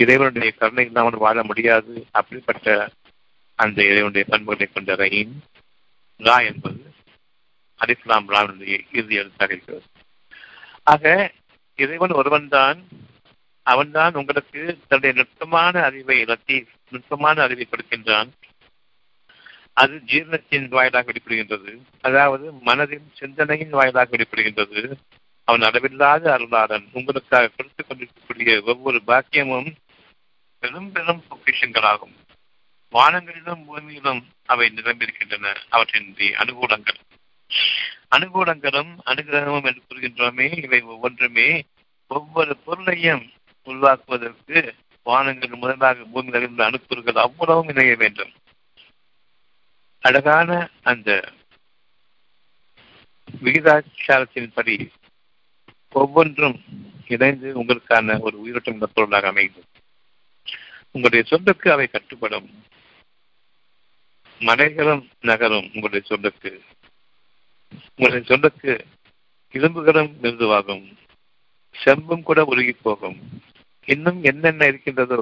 [0.00, 2.06] இறைவனுடைய கருணை இல்லாமல் வாழ முடியாது.
[2.10, 2.90] அப்படிப்பட்ட
[3.54, 5.34] அந்த இறைவனுடைய பண்புகளை கொண்ட ரஹீம்
[6.18, 6.92] ரா என்பது
[7.80, 9.84] அலிஸ்லாம் ராவனுடைய இறுதி எழுத்தாக இருக்கிறது
[10.82, 11.32] ஆக
[11.76, 12.88] இறைவன் ஒருவன் தான்
[13.62, 18.28] அவன்தான் உங்களுக்கு தன்னுடைய நுட்பமான அறிவை இழத்தி நுட்பமான அறிவை கொடுக்கின்றான்.
[19.72, 21.78] அது ஜீரணத்தின் வாயிலாக வெளிப்படுகின்றது.
[22.00, 24.92] அதாவது மனதின் சிந்தனையின் வாயிலாக வெளிப்படுகின்றது.
[25.44, 26.84] அவன் அளவில்லாத அருளாளன்.
[26.92, 29.74] உங்களுக்காக கொடுத்துக் கொண்டிருக்கக்கூடிய ஒவ்வொரு பாக்கியமும்
[30.60, 32.16] பெரும் பெரும் பொக்கிஷங்களாகும்.
[32.92, 35.56] வானங்களிலும் பூமியிலும் அவை நிரம்பியிருக்கின்றன.
[35.68, 37.00] அவற்றின் அனுகூலங்கள்.
[38.16, 41.62] அனுகூலங்களும் அனுகிரகமும் என்று கூறுகின்றோமே இவை ஒவ்வொன்றுமே
[42.08, 43.32] ஒவ்வொரு பொருளையும்
[43.64, 48.32] உருவாக்குவதற்கு வானங்கள் முதலாக பூமியில் இருந்த அணுக்கூறுகள் அவ்வளவும் இணைய வேண்டும்.
[50.00, 51.32] அழகான அந்த
[53.42, 54.88] விகிதாச்சாரத்தின்படி
[55.92, 56.60] ஒவ்வொன்றும்
[57.08, 59.69] இணைந்து உங்களுக்கான ஒரு உயிரோட்டம் பொருளாக அமைகிறது
[60.92, 62.48] உங்களுடைய சொல்லுக்கு அவை கட்டுப்படும்.
[64.40, 66.52] மலைகளும் நகரும் உங்களுடைய சொல்லுக்கு
[67.96, 68.72] உங்களுடைய சொல்லுக்கு
[69.54, 70.84] இரும்புகளும் மிருதுவாகும்.
[71.74, 73.18] செம்பும் கூட உருகி போகும்
[73.84, 75.20] இன்னும் என்னென்ன இருக்கின்றதோ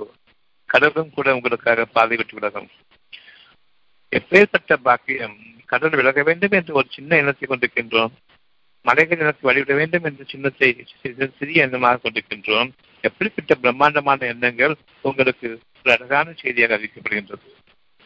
[0.67, 2.71] கடலும் கூட உங்களுக்காக பாதை விட்டு விலகும்.
[4.13, 8.15] எப்பேற்பட்ட பாக்கியம் கடல் விலக வேண்டும் என்று ஒரு சின்ன எண்ணத்தை கொண்டிருக்கின்றோம்.
[8.83, 10.69] மலைகள் எனக்கு வழிவிட வேண்டும் என்ற சின்னத்தை
[11.39, 12.71] சிறிய எண்ணமாக கொண்டிருக்கின்றோம்.
[13.01, 15.49] எப்படிப்பட்ட பிரம்மாண்டமான எண்ணங்கள் உங்களுக்கு
[15.85, 17.49] ஒரு அழகான செய்தியாக அறிவிக்கப்படுகின்றது.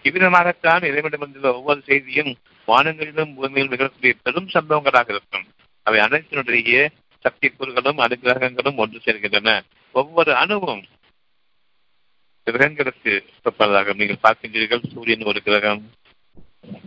[0.04, 2.32] இவ்விதமாகத்தான் இறைவனிடமிருந்துள்ள ஒவ்வொரு செய்தியும்
[2.66, 5.46] வானங்களிலும் பூமியில் நிகழக்கூடிய பெரும் சம்பவங்களாக இருக்கும்.
[5.87, 6.88] அவை அனைத்தினுடைய
[7.20, 9.61] சக்தி கூறுகளும் அனுகிரகங்களும் ஒன்று சேர்கின்றன.
[9.92, 10.82] ஒவ்வொரு அணுவும்
[12.46, 13.12] கிரகங்களுக்கு
[13.48, 14.82] ஒப்பதாக நீங்கள் பார்க்கின்றீர்கள்.
[14.92, 15.82] சூரியன் ஒரு கிரகம்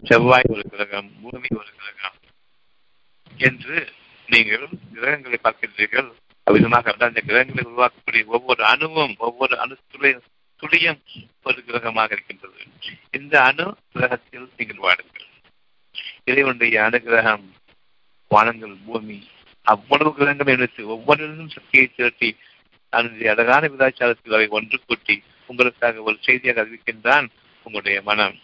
[0.03, 2.14] செவ்வாய் ஒரு கிரகம் பூமி ஒரு கிரகம்.
[3.37, 3.93] என்று
[4.27, 6.11] நீங்கள் கிரகங்களை பார்க்கின்றீர்கள்
[6.43, 10.15] அவ்விதமாக அந்த கிரகங்களை உருவாக்கக்கூடிய ஒவ்வொரு அணுவும் ஒவ்வொரு அணு துளி
[10.63, 11.01] துளியும்
[11.43, 12.59] ஒரு கிரகமாக இருக்கின்றது.
[13.11, 15.29] இந்த அணு கிரகத்தில் நீங்கள் வாடுங்கள்
[16.23, 17.45] இறைவனுடைய அனுகிரகம்
[18.27, 19.27] வானங்கள் பூமி
[19.61, 22.37] அவ்வளவு கிரகங்களை எடுத்து ஒவ்வொன்றிலும் சக்தியை திரட்டி
[22.89, 27.27] அதனுடைய அழகான விதாச்சாரத்தில் அவை ஒன்று கூட்டி உங்களுக்காக ஒரு செய்தியாக அறிவிக்கின்றான்
[27.63, 28.39] உங்களுடைய மனம்.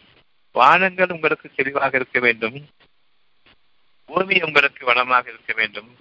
[0.52, 2.66] வானங்கள் உங்களுக்கு தெளிவாக இருக்க வேண்டும்.
[4.12, 5.98] பூமி உங்களுக்கு வளமாக இருக்க வேண்டும்.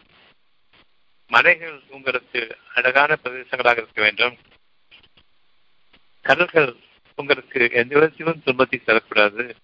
[1.27, 4.37] மலைகள் உங்களுக்கு அழகான பிரதேசங்களாக இருக்க வேண்டும்.
[6.23, 6.77] கடல்கள்
[7.17, 9.55] உங்களுக்கு எந்த விதத்திலும் துன்பத்தை தரக்கூடாது.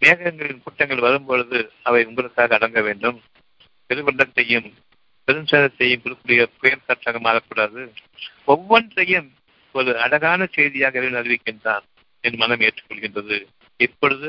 [0.00, 3.22] மேகங்களின் கூட்டங்கள் வரும்பொழுது அவை உங்களுக்காக அடங்க வேண்டும்.
[3.88, 4.72] பெருவெள்ளத்தையும்
[5.26, 7.92] பெருஞ்சேதத்தையும் கொடுக்கக்கூடிய புயல் காற்றாக மாறக்கூடாது
[8.44, 9.34] ஒவ்வொன்றையும்
[9.72, 11.84] ஒரு அழகான செய்தியாக அறிவிக்கின்றான்
[12.20, 13.38] என் மனம் ஏற்றுக்கொள்கின்றது.
[13.76, 14.28] இப்பொழுது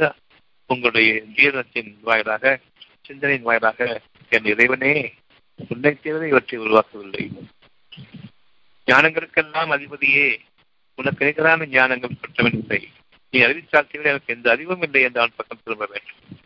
[0.67, 2.59] உங்களுடைய ஜீரணத்தின் வாயிலாக
[3.01, 5.13] சிந்தனையின் வாயிலாக என் இறைவனே
[5.69, 7.29] உன்னை தேவை இவற்றை உருவாக்கவில்லை.
[8.85, 10.39] ஞானங்களுக்கெல்லாம் அதிபதியே
[10.95, 12.91] உனக்கு நிகரான ஞானங்கள் குற்றமில்லை இல்லை
[13.29, 16.41] நீ அறிவித்தால் எனக்கு எந்த அறிவும் இல்லை என்று அவன் பக்கம் திரும்ப வேண்டும்.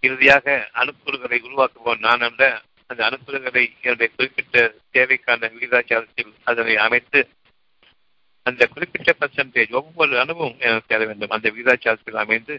[0.00, 2.62] இறுதியாக அனுப்புறுகளை உருவாக்குவோம் நான் அல்ல.
[2.86, 7.28] அந்த அனுப்புறுகளை என்னுடைய குறிப்பிட்ட தேவைக்கான விகிதாச்சாரத்தில் அதனை அமைத்து
[8.50, 11.34] அந்த குறிப்பிட்ட பர்சன்டேஜ் ஒவ்வொரு அணுவும் எனக்கு தேர வேண்டும்.
[11.36, 12.54] அந்த விகிதாச்சாரத்தில் அமைந்து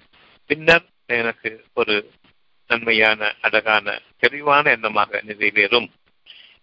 [0.50, 0.88] பின்னர்
[1.20, 1.96] எனக்கு ஒரு
[2.70, 5.88] நன்மையான அழகான தெளிவான எண்ணமாக நிறைவேறும்.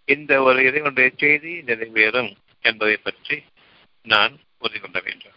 [0.05, 3.37] இந்த ஒரு இறைவனுடைய செய்தி நிறைவேறும் என்பதை பற்றி
[4.05, 5.35] நான் உறுதி கொள்ள வேண்டும்.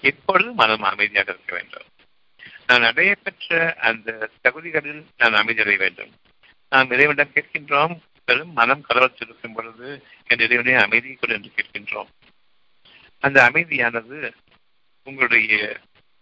[0.00, 1.86] இப்பொழுது மனம் அமைதியாக இருக்க வேண்டும்.
[2.66, 6.10] நான் அடைய பெற்ற அந்த தகுதிகளில் நான் அமைதியடைய வேண்டும்.
[6.72, 7.94] நாம் இறைவனிடம் கேட்கின்றோம்
[8.28, 9.88] பெரும் மனம் கலவரத்தில் இருக்கும் பொழுது
[10.26, 12.10] என் இறைவனை அமைதி கொடு என்று கேட்கின்றோம்.
[13.20, 14.32] அந்த அமைதியானது
[15.04, 15.76] உங்களுடைய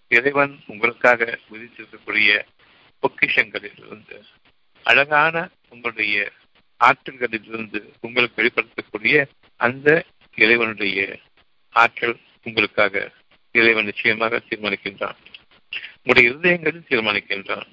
[0.09, 2.43] இறைவன் உங்களுக்காக விதித்திருக்கக்கூடிய
[3.03, 4.23] பொக்கிஷங்களிலிருந்து
[4.83, 6.31] அழகான உங்களுடைய
[6.81, 10.05] ஆற்றல்களிலிருந்து உங்களுக்கு வெளிப்படுத்தக்கூடிய அந்த
[10.37, 11.19] இறைவனுடைய
[11.71, 13.11] ஆற்றல் உங்களுக்காக
[13.53, 15.17] இறைவன் நிச்சயமாக தீர்மானிக்கின்றான்.
[16.03, 17.67] உங்களுடைய இருதயங்களில் தீர்மானிக்கின்றான்.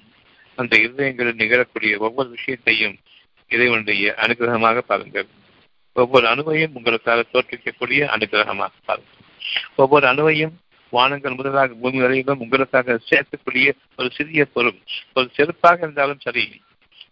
[0.56, 2.98] அந்த இருதயங்களில் நிகழக்கூடிய ஒவ்வொரு விஷயத்தையும்
[3.48, 5.26] இறைவனுடைய அனுகிரகமாக பாருங்கள்.
[5.94, 9.22] ஒவ்வொரு அணுவையும் உங்களுக்காக தோற்றுவிக்கக்கூடிய அனுகிரகமாக பாருங்கள்
[9.82, 10.54] ஒவ்வொரு அணுவையும்
[10.92, 14.78] வானங்கள் முதலாக பூமி வரையிலும் உங்களுக்காக சேர்க்கக்கூடிய ஒரு சிறிய பொருள்.
[15.14, 16.44] ஒரு செருப்பாக இருந்தாலும் சரி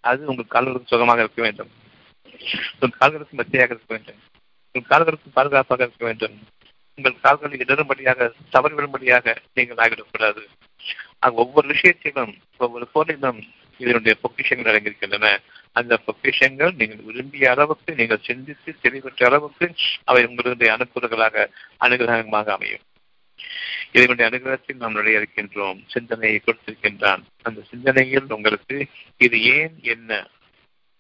[0.01, 1.71] அது உங்கள் கால்களுக்கு சுகமாக இருக்க வேண்டும்.
[2.73, 4.21] உங்கள் கால்களுக்கு மத்தியாக இருக்க வேண்டும்.
[4.75, 6.37] உங்கள் கால்களுக்கு பாதுகாப்பாக இருக்க வேண்டும்.
[6.99, 10.43] உங்கள் கால்களை இடரும்படியாக தவறிவிடும்படியாக நீங்கள் ஆகிவிடக்கூடாது
[11.35, 13.41] ஒவ்வொரு விஷயத்திலும் ஒவ்வொரு பொருளிலும்
[13.79, 15.27] இதனுடைய பொக்கிஷங்கள் அடங்கியிருக்கின்றன.
[15.77, 19.67] அந்த பொக்கிஷங்கள் நீங்கள் விரும்பிய அளவுக்கு நீங்கள் சிந்தித்து தெளிவற்ற அளவுக்கு
[20.05, 21.47] அவை உங்களுடைய அனுகூலங்களாக
[21.81, 22.85] அனுகிரகமாக அமையும்.
[23.93, 25.79] இதனுடைய அனுகிரகத்தில் நாம் நுழைய இருக்கின்றோம்.
[25.87, 27.23] சிந்தனையை கொடுத்திருக்கின்றான்.
[27.43, 28.77] அந்த சிந்தனையில் உங்களுக்கு
[29.17, 30.11] இது ஏன் என்ன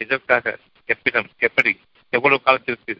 [0.00, 0.54] இதற்காக
[0.88, 1.72] எப்பிடம் எப்படி
[2.12, 2.94] எவ்வளவு காலத்திற்கு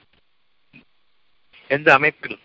[1.70, 2.38] எந்த அமைப்பில்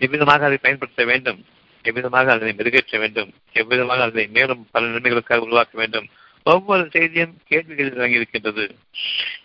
[0.00, 1.40] எவ்விதமாக அதை பயன்படுத்த வேண்டும்
[1.84, 6.08] எவ்விதமாக அதனை மெருகேற்ற வேண்டும் எவ்விதமாக அதனை மேலும் பல நன்மைகளுக்காக உருவாக்க வேண்டும்
[6.44, 8.70] ஒவ்வொரு செய்தியும் கேள்விகள் இறங்கியிருக்கின்றது.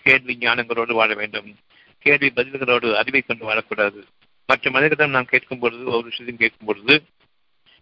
[0.04, 1.56] கேள்வி ஞானங்களோடு வாழ வேண்டும்.
[2.00, 4.04] கேள்வி பதில்களோடு அறிவை கொண்டு வாழக்கூடாது.
[4.46, 7.04] மற்ற மனிதர்களிடம் நாம் கேட்கும் பொழுது ஒவ்வொரு விஷயத்தையும் கேட்கும் பொழுது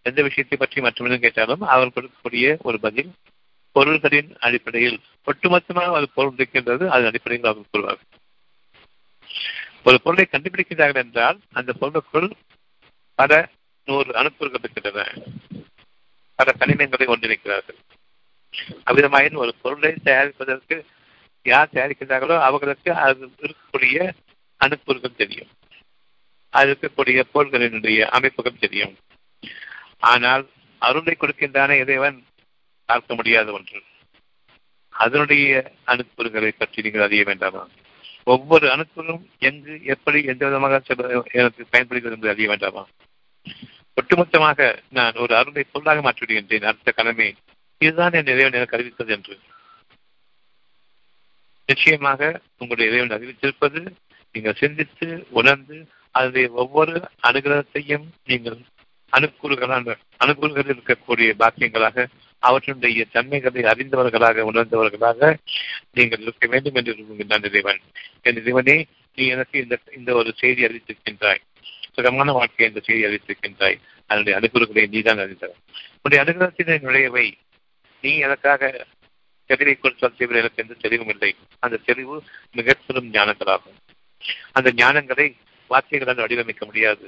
[0.02, 3.12] எந்த விஷயத்தை பற்றி மற்ற மனிதன் கேட்டாலும் அவர் கொடுக்கக்கூடிய ஒரு பதில்
[3.72, 8.20] பொருள்களின் அடிப்படையில் ஒட்டுமொத்தமாக அது பொருள் இருக்கின்றது அதன் அடிப்படையில் அவர்கள் கூறுவார்கள்.
[9.84, 12.32] ஒரு பொருளை கண்டுபிடிக்கிறார்கள் என்றால் அந்த பொருளுக்குள்
[13.16, 13.50] பல
[13.86, 15.14] நூறு அணுக்கூறுகள் இருக்கின்றன.
[16.36, 17.91] பல கனிமங்களை ஒன்றிணைக்கிறார்கள்.
[18.86, 20.86] அவ்விதமாயின் ஒரு பொருளை தயாரிப்பதற்கு
[21.46, 24.12] யார் தயாரிக்கிறார்களோ அவர்களுக்கு அது இருக்கக்கூடிய
[24.58, 25.50] அணுக்கூறுகள் தெரியும்.
[26.50, 28.98] அது இருக்கக்கூடிய பொருள்களினுடைய அமைப்புகள் தெரியும்.
[30.00, 30.44] ஆனால்
[30.78, 32.26] அருளை கொடுக்கின்றான இறைவன்
[32.86, 33.80] பார்க்க முடியாத ஒன்று.
[34.90, 37.68] அதனுடைய அணுக்கூறுகளை பற்றி நீங்கள் அறிய வேண்டாமா?
[38.24, 40.82] ஒவ்வொரு அணுக்கூறும் எங்கு எப்படி எந்த விதமாக
[41.32, 42.84] எனக்கு பயன்படுகிறது என்று அறிய வேண்டாமா?
[43.98, 47.36] ஒட்டுமொத்தமாக நான் ஒரு அருளை பொருளாக மாற்றிவிடுகின்றேன் அடுத்த கடமை
[47.82, 49.40] இதுதான் என் இறைவன் எனக்கு அறிவித்தது என்று.
[51.66, 53.88] நிச்சயமாக உங்களுடைய இறைவன் அறிவித்திருப்பது
[54.32, 58.58] நீங்கள் சிந்தித்து உணர்ந்து அதனுடைய ஒவ்வொரு அனுகிரகத்தையும் நீங்கள்
[59.12, 62.06] அணுக்கூறுகளான அணுக்கூறுகளில் இருக்கக்கூடிய பாக்கியங்களாக
[62.42, 65.38] அவற்றினுடைய தன்மைகளை அறிந்தவர்களாக உணர்ந்தவர்களாக
[65.94, 67.80] நீங்கள் இருக்க வேண்டும் என்று விரும்புகின்றான் இறைவன்.
[68.22, 71.42] என் இறைவனே நீ எனக்கு இந்த இந்த ஒரு செய்தி அறிவித்திருக்கின்றாய்.
[71.94, 73.80] சுகமான வாழ்க்கை என்ற செய்தி அறிவித்திருக்கின்றாய்.
[74.08, 75.56] அதனுடைய அனுகூறுகளை நீதான் அறிந்தவன்.
[76.02, 77.38] உன்னுடைய அனுகிரகத்தினை நுழையவை.
[78.02, 78.72] நீ எதற்காக
[79.50, 82.16] தெளிவை கொடுத்தால் செய்வீர்களுக்கு எனக்கு எந்த தெளிவும் இல்லை அந்த தெளிவு
[82.52, 83.78] மிகப்பெரும் ஞானங்களாகும்.
[84.52, 85.28] அந்த ஞானங்களை
[85.70, 87.08] வார்த்தைகளால் வடிவமைக்க முடியாது.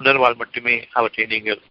[0.00, 1.62] உணர்வால் மட்டுமே அவற்றை நீங்கள்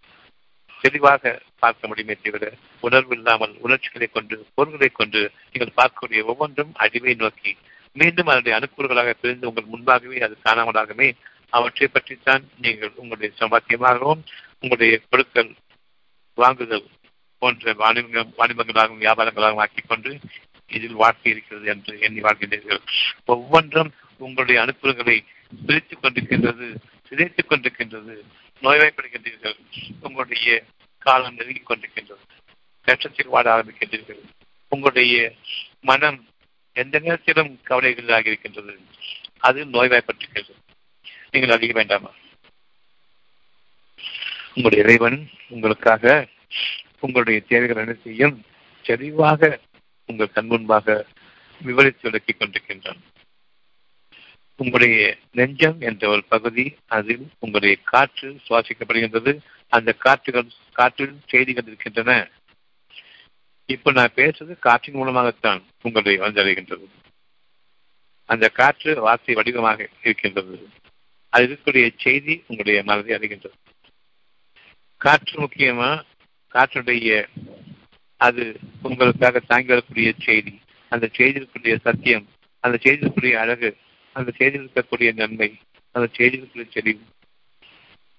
[0.81, 2.45] தெளிவாக பார்க்க முடியுமே தவிர
[2.79, 5.21] உணர்வு இல்லாமல் உணர்ச்சிகளை கொண்டு பொருள்களை கொண்டு
[5.51, 7.51] நீங்கள் பார்க்கக்கூடிய ஒவ்வொன்றும் அடிவை நோக்கி.
[7.99, 11.07] மீண்டும் அதனுடைய அனுக்கூறுகளாக பிரிந்து உங்கள் முன்பாகவே அது காணாமலாகவே
[11.57, 14.21] அவற்றை பற்றித்தான் நீங்கள் உங்களுடைய சம்பாத்தியமாகவும்
[14.59, 15.51] உங்களுடைய பொருட்கள்
[16.37, 16.85] வாங்குதல்
[17.43, 20.19] போன்ற வாணிபங்கள் வாணிபங்களாகவும் வியாபாரங்களாகவும் ஆக்கிக்கொண்டு
[20.67, 22.79] இதில் வாழ்க்கை இருக்கிறது என்று எண்ணி வாழ்கின்றீர்கள்.
[23.25, 25.25] ஒவ்வொன்றும் உங்களுடைய அனுப்புகளை
[25.65, 26.75] பிரித்துக் கொண்டிருக்கின்றது
[27.09, 28.15] சிதைத்துக் கொண்டிருக்கின்றது
[28.61, 29.57] நோய்வாய்ப்படுகின்றீர்கள்.
[30.01, 30.63] உங்களுடைய
[30.99, 32.23] காலம் நெருங்கிக் கொண்டிருக்கின்றது.
[32.85, 34.21] கஷ்டத்தில் வாட ஆரம்பிக்கின்றீர்கள்.
[34.69, 35.33] உங்களுடைய
[35.81, 36.25] மனம்
[36.73, 38.79] எந்த நேரத்திலும் கவலைகளாக இருக்கின்றது.
[39.37, 40.53] அது நோய்வாய்ப்பட்டிருக்கிறது.
[41.31, 42.11] நீங்கள் அறிய வேண்டாமா?
[44.47, 46.27] உங்களுடைய இறைவன் உங்களுக்காக
[47.03, 48.35] உங்களுடைய தேவைகள் அனைத்தையும்
[48.83, 49.59] தெளிவாக
[50.05, 51.05] உங்கள் கண் முன்பாக
[51.61, 53.01] விவரித்து விளக்கிக் கொண்டிருக்கின்றான்
[54.55, 59.31] உங்களுடைய நெஞ்சம் என்ற ஒரு பகுதி அதில் உங்களுடைய காற்று சுவாசிக்கப்படுகின்றது.
[59.69, 62.11] அந்த காற்றுகள் காற்றில் செய்திகள் இருக்கின்றன.
[63.69, 66.87] இப்ப நான் பேசுறது காற்றின் மூலமாகத்தான் உங்களுடைய வந்தடைகின்றது
[68.29, 70.55] அந்த காற்று வார்த்தை வடிவமாக இருக்கின்றது.
[71.33, 73.57] அது இருக்கக்கூடிய செய்தி உங்களுடைய மனதை அடைகின்றது
[75.01, 75.91] காற்று முக்கியமா
[76.53, 77.27] காற்றுடைய
[78.17, 80.59] அது உங்களுக்காக தாங்கி வரக்கூடிய செய்தி.
[80.89, 82.27] அந்த செய்தியிற்குரிய சத்தியம்
[82.59, 83.77] அந்த செய்தியிற்குரிய அழகு
[84.13, 85.59] அந்த செய்தியில் இருக்கக்கூடிய நன்மை
[85.91, 87.01] அந்த செய்திருக்கூடிய செறிவு.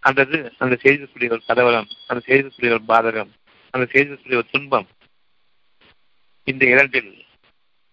[0.01, 3.31] அல்லது அந்த செய்திருக்கூடிய ஒரு கலவரம் அந்த செய்திருக்கூடிய ஒரு பாதகம்
[3.71, 4.87] அந்த செய்திருக்கூடிய ஒரு துன்பம்.
[6.45, 7.25] இந்த இரண்டில்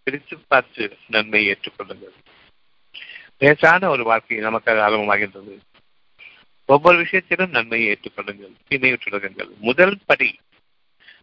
[0.04, 2.16] பிரித்து பார்த்து நன்மையை ஏற்றுக்கொள்ளுங்கள்.
[3.40, 5.54] லேசான ஒரு வாழ்க்கை நமக்காக ஆரம்பமாகின்றது
[6.72, 10.40] ஒவ்வொரு விஷயத்திலும் நன்மையை ஏற்றுக்கொள்ளுங்கள் தீமையை விட்டுடுங்கள் முதல் படி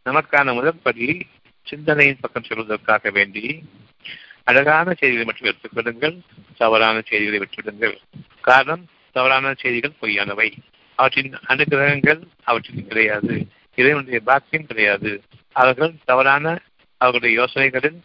[0.04, 1.26] நமக்கான முதல் படி
[1.62, 3.62] சிந்தனையின் பக்கம் செல்வதற்காக வேண்டி
[4.44, 6.20] அழகான செய்திகளை மட்டும் எடுத்துக்கொள்ளுங்கள்
[6.56, 7.98] தவறான செய்திகளை விட்டுவிடுங்கள்.
[8.40, 10.52] காரணம் தவறான செய்திகள் பொய்யானவை.
[10.94, 13.46] அவற்றின் அனுகிரகங்கள் அவற்றின் கிடையாது.
[13.74, 15.22] இறைவனுடைய பாக்கியம் கிடையாது.
[15.52, 16.58] அவர்கள் தவறான
[16.96, 18.00] அவர்களுடைய யோசனைகளில்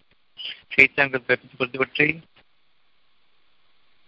[0.75, 2.19] சைத்தான்கள் பிறப்பித்துக்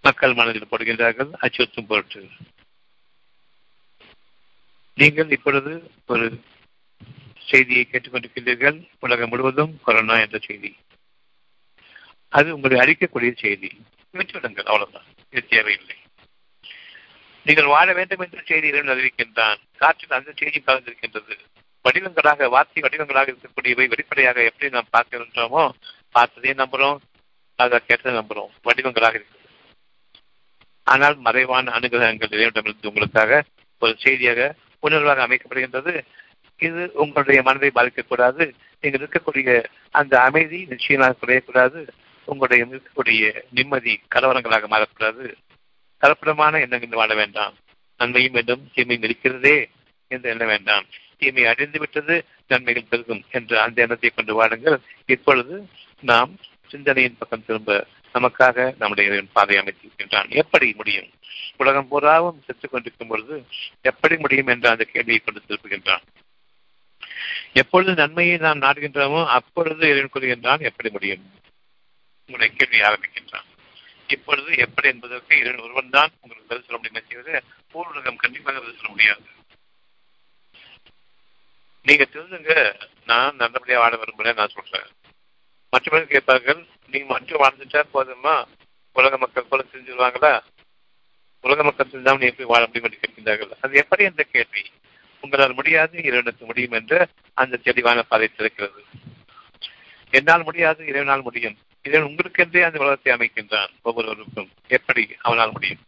[0.01, 2.27] மக்கள் மனதில் போடுகின்றார்கள் அச்சுறுத்தும் பொருட்டு.
[4.97, 5.71] நீங்கள் இப்பொழுது
[6.05, 6.25] ஒரு
[7.49, 8.77] செய்தியை கேட்டுக்கொண்டிருக்கிறீர்கள்.
[8.99, 10.69] உலகம் முழுவதும் கொரோனா என்ற செய்தி.
[12.29, 13.69] அது உங்களை அறிக்கக்கூடிய செய்தி.
[14.13, 15.08] விட்டுவிடுங்கள் அவ்வளவுதான்.
[15.29, 15.97] இது தேவையில்லை.
[17.45, 19.60] நீங்கள் வாழ வேண்டும் என்ற செய்தி இறைவன் அறிவிக்கின்றான்.
[19.77, 21.36] காற்றில் அந்த செய்தி கலந்திருக்கின்றது.
[21.86, 25.63] வடிவங்களாக வார்த்தை வடிவங்களாக இருக்கக்கூடியவை வெளிப்படையாக எப்படி நாம் பார்க்கின்றோமோ
[26.12, 26.99] பார்த்ததே நம்புறோம்
[27.60, 28.51] அதை கேட்டதை நம்புறோம்.
[28.62, 29.34] வடிவங்களாக இருக்கிறது
[30.84, 33.43] ஆனால் மறைவான அனுகிரகங்கள் இறைவனிடமிருந்து உங்களுக்காக
[33.81, 34.41] ஒரு செய்தியாக
[34.89, 36.01] உணர்வாக அமைக்கப்படுகின்றது.
[36.57, 38.53] இது உங்களுடைய மனதை பாதிக்கக்கூடாது.
[38.81, 41.87] நீங்கள் இருக்கக்கூடிய அந்த அமைதி நிச்சயமாக குறையக்கூடாது.
[42.23, 45.33] உங்களுடைய இருக்கக்கூடிய நிம்மதி கலவரங்களாக மாறக்கூடாது.
[46.01, 47.53] கலப்படமான எண்ணங்கள் வாழ வேண்டாம்.
[47.97, 49.69] நன்மையும் வேண்டும் தீமையும் இருக்கிறதே
[50.07, 50.85] என்று எண்ண வேண்டாம்.
[51.17, 54.77] தீமை அடைந்து விட்டது நன்மைகள் பெருகும் என்ற அந்த எண்ணத்தை கொண்டு வாடுங்கள்.
[55.05, 55.67] இப்பொழுது
[56.01, 56.35] நாம்
[56.67, 57.85] சிந்தனையின் பக்கம் திரும்ப
[58.15, 60.30] நமக்காக நம்முடைய பாதை அமைத்திருக்கின்றான்.
[60.30, 61.10] எப்படி முடியும்?
[61.58, 63.45] உலகம் பூராவும் செத்துக் கொண்டிருக்கும் பொழுது
[63.82, 66.01] எப்படி முடியும் என்ற அந்த கேள்வியை கொண்டு திருப்புகின்றான்.
[67.54, 71.32] எப்பொழுது நன்மையை நாம் நாடுகின்றோமோ அப்பொழுது இறைவன் கொள்கின்றான் எப்படி முடியும்?
[72.25, 73.47] உங்களுடைய கேள்வி ஆரம்பிக்கின்றான்.
[74.08, 78.89] இப்பொழுது எப்படி என்பதற்கு இறைவன் ஒருவன் தான் உங்களுக்கு பதில் சொல்ல முடியும் செய்வது பூர்வகம் கண்டிப்பாக பதில் சொல்ல
[78.89, 79.23] முடியாது.
[81.84, 84.88] நீங்க தெரிஞ்சுங்க நான் நல்லபடியா வாழ விரும்புறேன் நான் சொல்றேன்.
[85.75, 86.59] மற்றவர்கள் கேட்பார்கள்
[86.91, 88.35] நீங்க மட்டும் வாழ்ந்துட்டா போதுமா?
[88.95, 90.33] உலக மக்கள் போல செஞ்சுருவாங்களா
[91.43, 93.51] உலக மக்கள் செஞ்சாமல் நீ எப்படி வாழ முடியும் என்று கேட்கின்றார்கள்.
[93.61, 94.63] அது எப்படி என்ற கேள்வி.
[95.23, 98.81] உங்களால் முடியாது இறைவனுக்கு முடியும் என்ற அந்த தெளிவான பாதை திறக்கிறது.
[100.13, 101.57] என்னால் முடியாது இறைவனால் முடியும்.
[101.83, 104.49] இறைவன் உங்களுக்கென்றே அந்த உலகத்தை அமைக்கின்றான் ஒவ்வொருவருக்கும்.
[104.67, 105.81] எப்படி அவனால் முடியும்?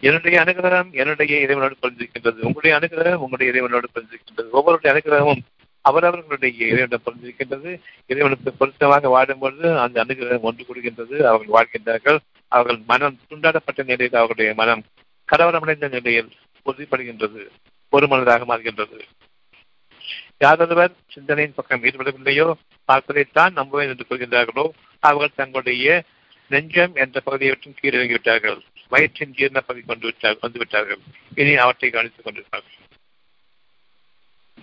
[0.00, 5.42] என்னுடைய அனுகிரகம் என்னுடைய இறைவனோடு பிறந்திருக்கின்றது உங்களுடைய அனுகிரகம் உங்களுடைய இறைவனோடு பிறந்திருக்கின்றது ஒவ்வொருடைய அனுகிரகமும்
[5.80, 7.70] அவரவர்களுடைய இறைவனை பிறந்திருக்கின்றது
[8.06, 12.18] இறைவனுக்கு பொருத்தமாக வாடும்பொழுது அந்த அனுகிரகம் ஒன்று கொடுக்கின்றது அவர்கள் வாழ்கின்றார்கள்.
[12.52, 14.84] அவர்கள் மனம் துண்டாடப்பட்ட நிலையில் அவர்களுடைய மனம்
[15.28, 16.30] கலவரமடைந்த நிலையில்
[16.66, 17.42] உறுதிப்படுகின்றது.
[17.92, 18.98] ஒரு மனதாக மாறுகின்றது.
[20.44, 22.46] யாரொருவர் சிந்தனையின் பக்கம் ஈடுபடவில்லையோ
[22.88, 24.66] பார்ப்பதைத்தான் நம்புவேன் என்று கூறுகின்றார்களோ
[25.02, 26.04] அவர்கள் தங்களுடைய
[26.50, 28.58] நெஞ்சம் என்ற பகுதியை விட்டும் கீழிறங்கிவிட்டார்கள்
[28.92, 31.00] வயிற்றின் ஜீரண பகுதி கொண்டு விட்டார் வந்துவிட்டார்கள்.
[31.34, 32.76] இனி அவற்றை கவனித்துக் கொண்டிருப்பார்கள்.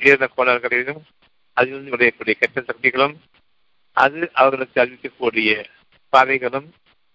[0.02, 1.02] உயர்ந்த கோளாறுகளிலும்
[1.58, 3.16] அதிலிருந்து விளையக்கூடிய கெட்ட சக்திகளும்
[3.98, 5.50] அது அவர்களுக்கு அறிவிக்கக்கூடிய
[6.14, 6.68] பாதைகளும்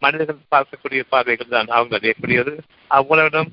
[0.02, 2.52] மனிதர்கள் பார்க்கக்கூடிய பார்வைகள் தான் அவங்க அறியக்கூடியது.
[2.90, 3.50] அவங்களிடம்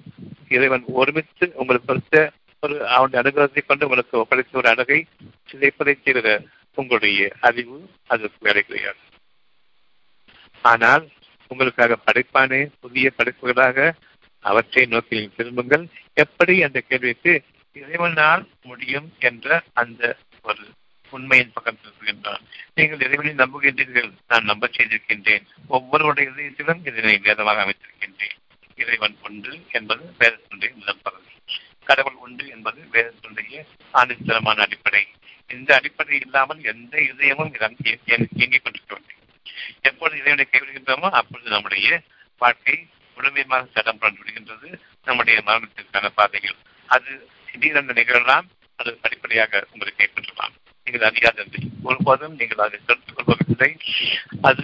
[0.50, 5.00] இறைவன் ஒருமித்து உங்களுக்கு கொடுத்த ஒரு அவனுடைய அனுகிரகத்தை கொண்டு உங்களுக்கு ஒப்படைத்த ஒரு அழகை
[5.50, 6.42] சிதைப்பதை செய்கிற
[6.74, 9.02] உங்களுடைய அறிவு அதற்கு வேலை கிடையாது.
[10.62, 11.04] ஆனால்
[11.48, 13.92] உங்களுக்காக படைப்பானே புதிய படைப்புகளாக
[14.40, 15.86] அவற்றை நோக்கி திரும்புங்கள்.
[16.14, 16.64] எப்படி?
[16.64, 17.34] அந்த கேள்விக்கு
[17.82, 20.02] இறைவனால் முடியும் என்ற அந்த
[20.42, 20.64] ஒரு
[21.14, 22.44] உண்மையின் பக்கம் திரும்புகின்றான்
[22.76, 25.46] நீங்கள் இறைவனை நம்புகின்றீர்கள் நான் நம்ப செய்திருக்கின்றேன்.
[25.70, 28.38] ஒவ்வொருடைய இதயத்திலும் இதனை வேதமாக அமைத்திருக்கின்றேன்.
[28.76, 31.32] இறைவன் உண்டு என்பது வேதத்தினுடைய முதல் பகுதி
[31.90, 33.62] கடவுள் உண்டு என்பது வேதத்தினுடைய
[33.94, 35.04] ஆணித்தரமான அடிப்படை.
[35.50, 37.54] இந்த அடிப்படை இல்லாமல் எந்த இதயமும்
[38.08, 39.16] இயங்கிக் கொண்டிருக்கவில்லை.
[39.82, 42.02] எப்பொழுது இறைவனை கைவிடுகின்றோமோ அப்பொழுது நம்முடைய
[42.42, 42.76] வாழ்க்கை
[43.18, 44.70] முழுமையாக சடம் பறந்து விடுகின்றது.
[45.08, 46.58] நம்முடைய மரணத்திற்கான பாதைகள்
[46.96, 47.14] அது
[47.58, 48.48] திடீரென்று நிகழலாம்
[48.80, 50.54] அது படிப்படியாக உங்களை கைப்பற்றலாம்
[50.86, 53.72] நீங்கள் அறியாதது ஒருபோதும் நீங்கள் அதை தெரிந்து கொள்வதில்லை.
[54.50, 54.64] அது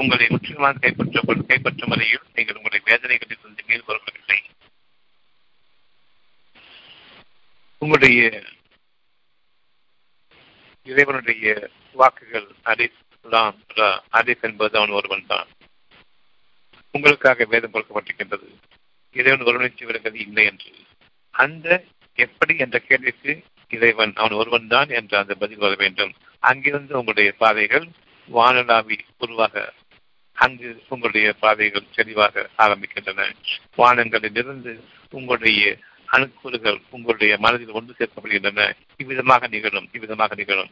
[0.00, 4.38] உங்களை முற்றிலுமாக கைப்பற்ற கைப்பற்றும் வரையில் நீங்கள் உங்களுடைய வேதனைகளில் இருந்து மேல் வருவதில்லை
[7.82, 8.20] உங்களுடைய
[10.92, 13.58] இறைவனுடைய வாக்குகள் அரிஃப்லாம்
[14.20, 15.48] அரிஃப் என்பது அவன் ஒருவன் தான்.
[16.90, 18.48] உங்களுக்காக வேதம் கொடுக்கப்பட்டிருக்கின்றது.
[19.12, 20.72] இறைவன் ஒருவனை விடுகிறது இல்லை என்று.
[21.34, 21.68] அந்த
[22.14, 26.12] எப்படி என்ற கேள்விக்கு இறைவன் அவன் ஒருவன் தான் என்று அந்த பதில் வர வேண்டும்.
[26.40, 27.88] அங்கிருந்து உங்களுடைய பாதைகள்
[28.32, 29.72] வானலாவி உருவாக
[30.32, 33.32] அங்கு உங்களுடைய பாதைகள் தெளிவாக ஆரம்பிக்கின்றன.
[33.78, 38.72] வானங்களிலிருந்து உங்களுடைய அணுக்கூறுகள் உங்களுடைய மனதில் ஒன்று சேர்க்கப்படுகின்றன.
[38.96, 40.70] இவ்விதமாக நிகழும் இவ்விதமாக நிகழும்.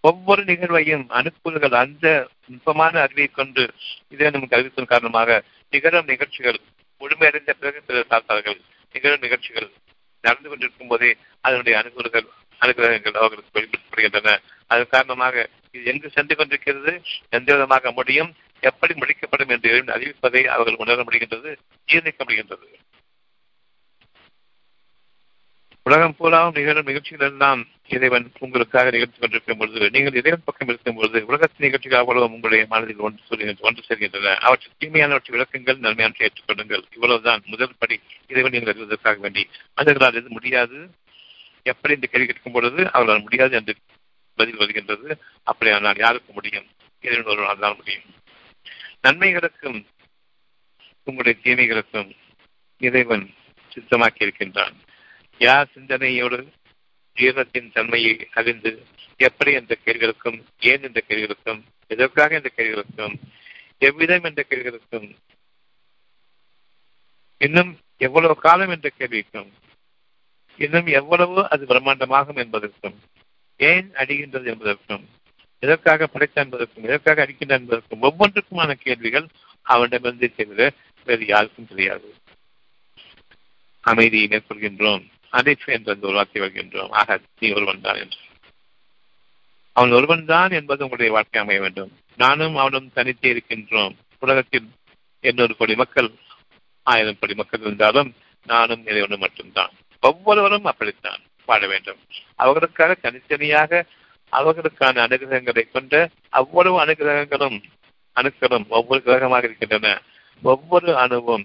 [0.00, 3.70] ஒவ்வொரு நிகழ்வையும் அணுக்கூறுகள் அந்த நுட்பமான அறிவை கொண்டு
[4.08, 6.60] இதை நமக்கு அறிவித்ததன் காரணமாக நிகழும் நிகழ்ச்சிகள்
[7.00, 8.60] முழுமையடைந்த பிறகு பிறர் பார்த்தார்கள்.
[8.92, 9.70] நிகழும் நிகழ்ச்சிகள்
[10.28, 11.10] நடந்து கொண்டிருக்கும் போதே
[11.46, 12.28] அதனுடைய அனுகூலங்கள்
[12.60, 14.36] அனுகிரகங்கள் அவர்களுக்கு வெளிப்படுத்தப்படுகின்றன.
[14.72, 15.36] அதன் காரணமாக
[15.74, 16.92] இது எங்கு சென்று கொண்டிருக்கிறது
[17.36, 18.30] எந்த விதமாக முடியும்
[18.62, 21.50] எப்படி முடிக்கப்படும் என்று அறிவிப்பதை அவர்கள் உணர முடிகின்றது
[21.88, 22.66] ஜீர்ணிக்க முடிகின்றது.
[25.86, 31.18] உலகம் பூராவும் நிகழும் நிகழ்ச்சிகள் எல்லாம் இறைவன் உங்களுக்காக நிகழ்த்தி கொண்டிருக்கும் பொழுது நீங்கள் இறைவன் பக்கம் இருக்கும் பொழுது
[31.26, 36.84] உலகத்தின் நிகழ்ச்சிகள் அவ்வளவு உங்களுடைய மனதில் ஒன்று சொல்லுகின்ற ஒன்று சேர்கின்றன அவற்றின் தீமையானவற்றை விளக்குங்கள் நன்மையான ஏற்றுக்கொள்ளுங்கள்.
[36.94, 39.48] இவ்வளவுதான் முதல் படி இறைவன் நீங்கள் அறிவதற்காக வேண்டி.
[39.74, 40.78] மனிதர்களால் எது முடியாது?
[41.62, 43.74] எப்படி இந்த கேள்வி கேட்கும் பொழுது அவர்களால் முடியாது என்று
[44.38, 45.08] பதில் வருகின்றது.
[45.42, 46.66] அப்படியானால் யாருக்கு முடியும்?
[47.00, 48.08] இறைவன் ஒருவனால் தான் முடியும்.
[49.02, 49.78] நன்மைகளுக்கும்
[51.04, 52.10] உங்களுடைய தீமைகளுக்கும்
[52.78, 53.26] இறைவன்
[53.74, 54.76] சித்தமாக்கி இருக்கின்றான்.
[55.38, 56.46] யார் சிந்தனையோடு
[57.14, 58.82] ஜீவனத்தின் தன்மையை அறிந்து
[59.16, 63.14] எப்படி என்ற கேள்விகளுக்கும் ஏன் என்ற கேள்விகளுக்கும் எதற்காக என்ற கேள்விகளுக்கும்
[63.78, 65.16] எவ்விதம் என்ற கேள்விகளுக்கும்
[67.38, 69.50] இன்னும் எவ்வளவு காலம் என்ற கேள்விக்கும்
[70.56, 73.00] இன்னும் எவ்வளவு அது பிரம்மாண்டமாகும் என்பதற்கும்
[73.56, 75.08] ஏன் அடிகின்றது என்பதற்கும்
[75.58, 79.26] எதற்காக படைத்த என்பதற்கும் எதற்காக அடிக்கின்ற என்பதற்கும் ஒவ்வொன்றுக்குமான கேள்விகள்
[79.62, 80.72] அவனிடமிருந்து தவிர
[81.04, 82.14] வேறு யாருக்கும் தெரியாது.
[83.80, 85.12] அமைதியை மேற்கொள்கின்றோம்.
[85.34, 86.90] அனைத்து என்ற அந்த ஒரு வார்த்தை வருகின்றோம்.
[86.90, 88.18] ஆக நீ ஒருவன் தான் என்று.
[89.72, 91.92] அவன் ஒருவன் தான் என்பது உங்களுடைய வாழ்க்கை அமைய வேண்டும்.
[92.16, 93.94] நானும் அவனும் தனித்தே இருக்கின்றோம்.
[94.18, 94.68] உலகத்தில்
[95.20, 96.10] எண்ணூறு கோடி மக்கள்
[96.82, 98.14] ஆயிரம் கோடி மக்கள் இருந்தாலும்
[98.46, 99.72] நானும் இதை ஒன்று மட்டும்தான்.
[100.00, 101.98] ஒவ்வொருவரும் அப்படித்தான் வாழ வேண்டும்.
[102.36, 103.84] அவர்களுக்காக தனித்தனியாக
[104.32, 107.58] அவர்களுக்கான அனுகிரகங்களை கொண்ட அவ்வளவு அனுகிரகங்களும்
[108.20, 110.00] அணுக்களும் ஒவ்வொரு கிரகமாக இருக்கின்றன.
[110.42, 111.44] ஒவ்வொரு அணுவும்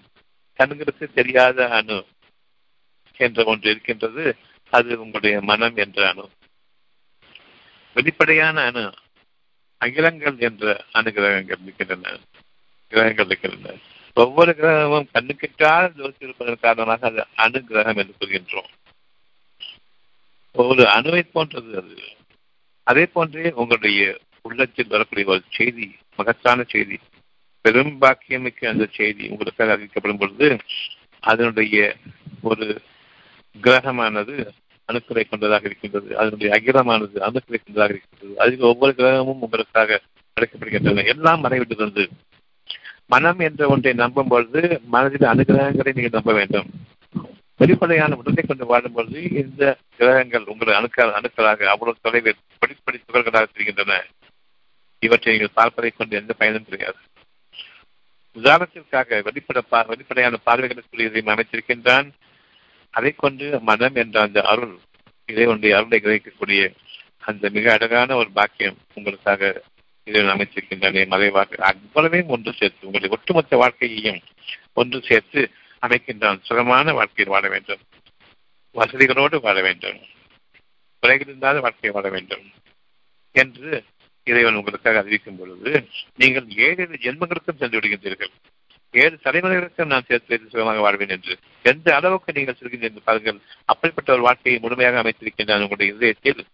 [0.60, 2.06] கண்களுக்கு தெரியாத அணு.
[3.20, 4.36] என்ற ஒன்று இருக்கின்றது
[4.72, 6.30] அது உங்களுடைய மனம் என்ற அணு.
[7.94, 8.94] வெளிப்படையான அணு
[9.78, 12.18] அகிலங்கள் என்ற அணுகிரகங்கள் இருக்கின்றன.
[12.88, 13.78] கிரகங்கள் இருக்கின்றன.
[14.14, 18.70] ஒவ்வொரு கிரகமும் கண்ணுக்கிட்டால் ஜோசியிருப்பதன் காரணமாக அது அணு கிரகம் என்று கூறுகின்றோம்.
[20.54, 22.02] ஒரு அணுவை போன்றது அது.
[22.84, 27.00] அதே போன்றே உங்களுடைய உள்ளத்தில் வரக்கூடிய ஒரு செய்தி மகத்தான செய்தி
[27.62, 30.58] பெரும் பாக்கியமிக்க அந்த செய்தி உங்களுக்காக அறிவிக்கப்படும் பொழுது
[31.20, 31.96] அதனுடைய
[32.42, 32.82] ஒரு
[33.62, 34.52] கிரகமானது
[34.90, 36.18] அணுக்களை கொண்டதாக இருக்கின்றது.
[36.18, 38.34] அதனுடைய அகிரமானது அணுக்களை கொண்டதாக இருக்கின்றது.
[38.38, 40.02] அதில் ஒவ்வொரு கிரகமும் உங்களுக்காக
[40.38, 42.10] அழைக்கப்படுகின்றன எல்லாம் மறைவிட்டது
[43.06, 46.68] மனம் என்ற ஒன்றை நம்பும் பொழுது மனதில் அனுகிரகங்களை நீங்கள் நம்ப வேண்டும்.
[47.56, 54.06] வெளிப்படையான உடலை கொண்டு வாழும் பொழுது இந்த கிரகங்கள் உங்கள் அணுக்கள் அணுக்களாக அவ்வளவு தொலைவில் படிப்படி துகள்களாக தெரிகின்றன.
[55.00, 56.98] இவற்றை நீங்கள் பார்ப்பதை கொண்டு எந்த பயனும் கிடையாது.
[58.36, 62.10] உதாரணத்திற்காக வெளிப்பட வெளிப்படையான பார்வைகளுக்குரியதையும் அமைச்சிருக்கின்றான்
[62.90, 64.78] அதை கொண்டு மனம் என்ற அந்த அருள்
[65.26, 66.76] இறைவனுடைய அருளை கிரகிக்கக்கூடிய
[67.20, 69.62] அந்த மிக அழகான ஒரு பாக்கியம் உங்களுக்காக
[70.04, 71.08] இறைவன் அமைச்சிருக்கின்றன.
[71.08, 74.20] மறைவாக அவ்வளவையும் ஒன்று சேர்த்து உங்களுடைய ஒட்டுமொத்த வாழ்க்கையையும்
[74.74, 76.42] ஒன்று சேர்த்து அமைக்கின்றான்.
[76.42, 77.80] சுகமான வாழ்க்கையில் வாழ வேண்டும்.
[78.74, 80.00] வசதிகளோடு வாழ வேண்டும்.
[81.00, 82.52] குறைகள் வாழ்க்கையை வாழ வேண்டும்
[83.32, 83.84] என்று
[84.24, 88.32] இறைவன் உங்களுக்காக அறிவிக்கும் பொழுது நீங்கள் ஏழு ஜென்மங்களுக்கும் சென்று விடுகின்றீர்கள்.
[88.92, 93.40] ஏழு தலைமுறைகளுக்கும் நான் சேர்த்து வைத்து சுகமாக வாழ்வேன் என்று எந்த அளவுக்கு நீங்கள் சொல்கின்றீர்கள் என்று பாருங்கள்.
[93.66, 96.46] அப்படிப்பட்ட ஒரு வாழ்க்கையை முழுமையாக அமைத்திருக்கின்றான் உங்களுடைய இதயத்தில்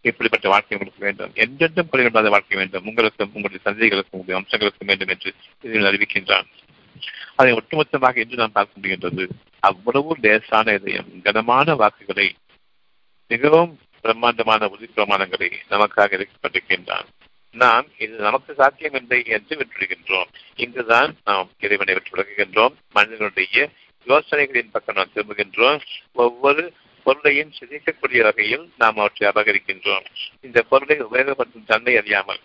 [0.00, 1.32] இப்படிப்பட்ட வாழ்க்கை உங்களுக்கு வேண்டும்.
[1.34, 2.84] என்றென்றும் குறைவில்லாத வாழ்க்கை வேண்டும்.
[2.84, 6.48] உங்களுக்கும் உங்களுடைய சந்தைகளுக்கும் உங்களுடைய அம்சங்களுக்கும் வேண்டும் என்று இதில் அறிவிக்கின்றான்.
[7.36, 9.24] அதை ஒட்டுமொத்தமாக என்று நாம் பார்க்க முடிகின்றது.
[9.60, 12.34] அவ்வளவு லேசான இதயம் கனமான வாக்குகளை
[13.30, 17.08] மிகவும் பிரம்மாண்டமான உறுதி பிரமாணங்களை நமக்காக இருக்கப்பட்டிருக்கின்றான்
[17.54, 20.30] நாம் இது நமக்கு சாத்தியமில்லை என்று விட்டுவிடுகின்றோம்.
[20.54, 22.74] இங்குதான் நாம் இறைவனை விட்டு விலகுகின்றோம்.
[22.92, 23.70] மனிதனுடைய
[24.06, 25.80] யோசனைகளின் பக்கம் நாம் திரும்புகின்றோம்.
[26.12, 26.72] ஒவ்வொரு
[27.06, 30.04] பொருளையும் சிதைக்கக்கூடிய வகையில் நாம் அவற்றை அபகரிக்கின்றோம்.
[30.40, 32.40] இந்த பொருளை உபயோகப்படுத்தும் தன்மை அறியாமல்.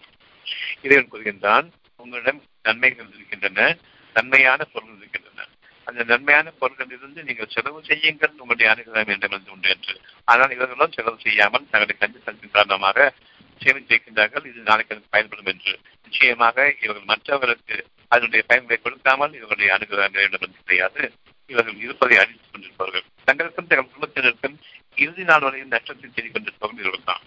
[0.82, 3.78] இறைவன் கூறுகின்றான் உங்களிடம் நன்மைகள் இருக்கின்றன
[4.14, 5.48] நன்மையான பொருள் இருக்கின்றன.
[5.84, 8.34] அந்த நன்மையான பொருளிலிருந்து நீங்கள் செலவு செய்யுங்கள்.
[8.38, 10.02] உங்களுடைய அனுகிரகம் என்று உண்டு என்று.
[10.24, 13.14] ஆனால் இவர்களும் செலவு செய்யாமல் தங்களை கஞ்சி தந்தின் காரணமாக
[13.60, 15.80] சேமித்து வைக்கின்றார்கள் இது நாளைக்கு எனக்கு பயன்படும் என்று.
[16.04, 21.14] நிச்சயமாக இவர்கள் மற்றவர்களுக்கு அதனுடைய பயன்களை கொடுக்காமல் இவர்களுடைய அனுகிரகம் வேண்டும் கிடையாது.
[21.46, 24.56] இவர்கள் இருப்பதை அழித்துக் கொண்டிருப்பார்கள் தங்களுக்கும் தங்கள் குடும்பத்தினருக்கும்
[24.96, 27.26] இறுதி நாள் வரையில் நஷ்டத்தை செய்து கொண்டிருப்பவர்கள் இவர்கள் தான்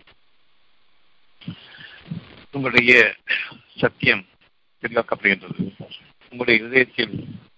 [2.51, 3.15] உங்களுடைய
[3.77, 4.27] சத்தியம்
[4.83, 5.65] தெளிவாக்கப்படுகின்றது
[6.31, 7.15] உங்களுடைய இதயத்தில்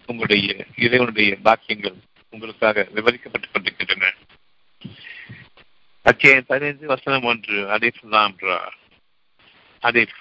[0.07, 1.97] உங்களுடைய இறைவனுடைய பாக்கியங்கள்
[2.31, 4.13] உங்களுக்காக விவரிக்கப்பட்டுக் கொண்டிருக்கின்றன.
[6.05, 7.53] அத்தியாயம் பதினைந்து வசனம் ஒன்று.
[7.53, 8.59] அலிஃப் லாம் ரா.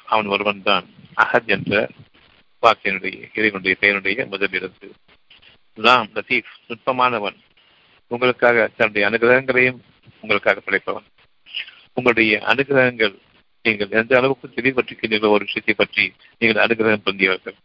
[0.05, 0.85] அவன் ஒருவன் தான்.
[1.15, 1.89] அஹத் என்ற
[2.61, 4.93] வாக்கினுடைய இறைவனுடைய பெயருடைய முதல் இருந்து
[5.75, 7.35] லத்தீஃப் லத்தீப் நுட்பமானவன்.
[8.07, 9.79] உங்களுக்காக தன்னுடைய அனுகிரகங்களையும்
[10.19, 11.05] உங்களுக்காக படைப்பவன்.
[11.93, 13.15] உங்களுடைய அனுகிரகங்கள்
[13.63, 17.57] நீங்கள் எந்த அளவுக்கு தெளிவுபட்டிருக்கின்றீர்களோ ஒரு விஷயத்தை பற்றி நீங்கள் அனுகிரகம் பொந்தியவர்கள்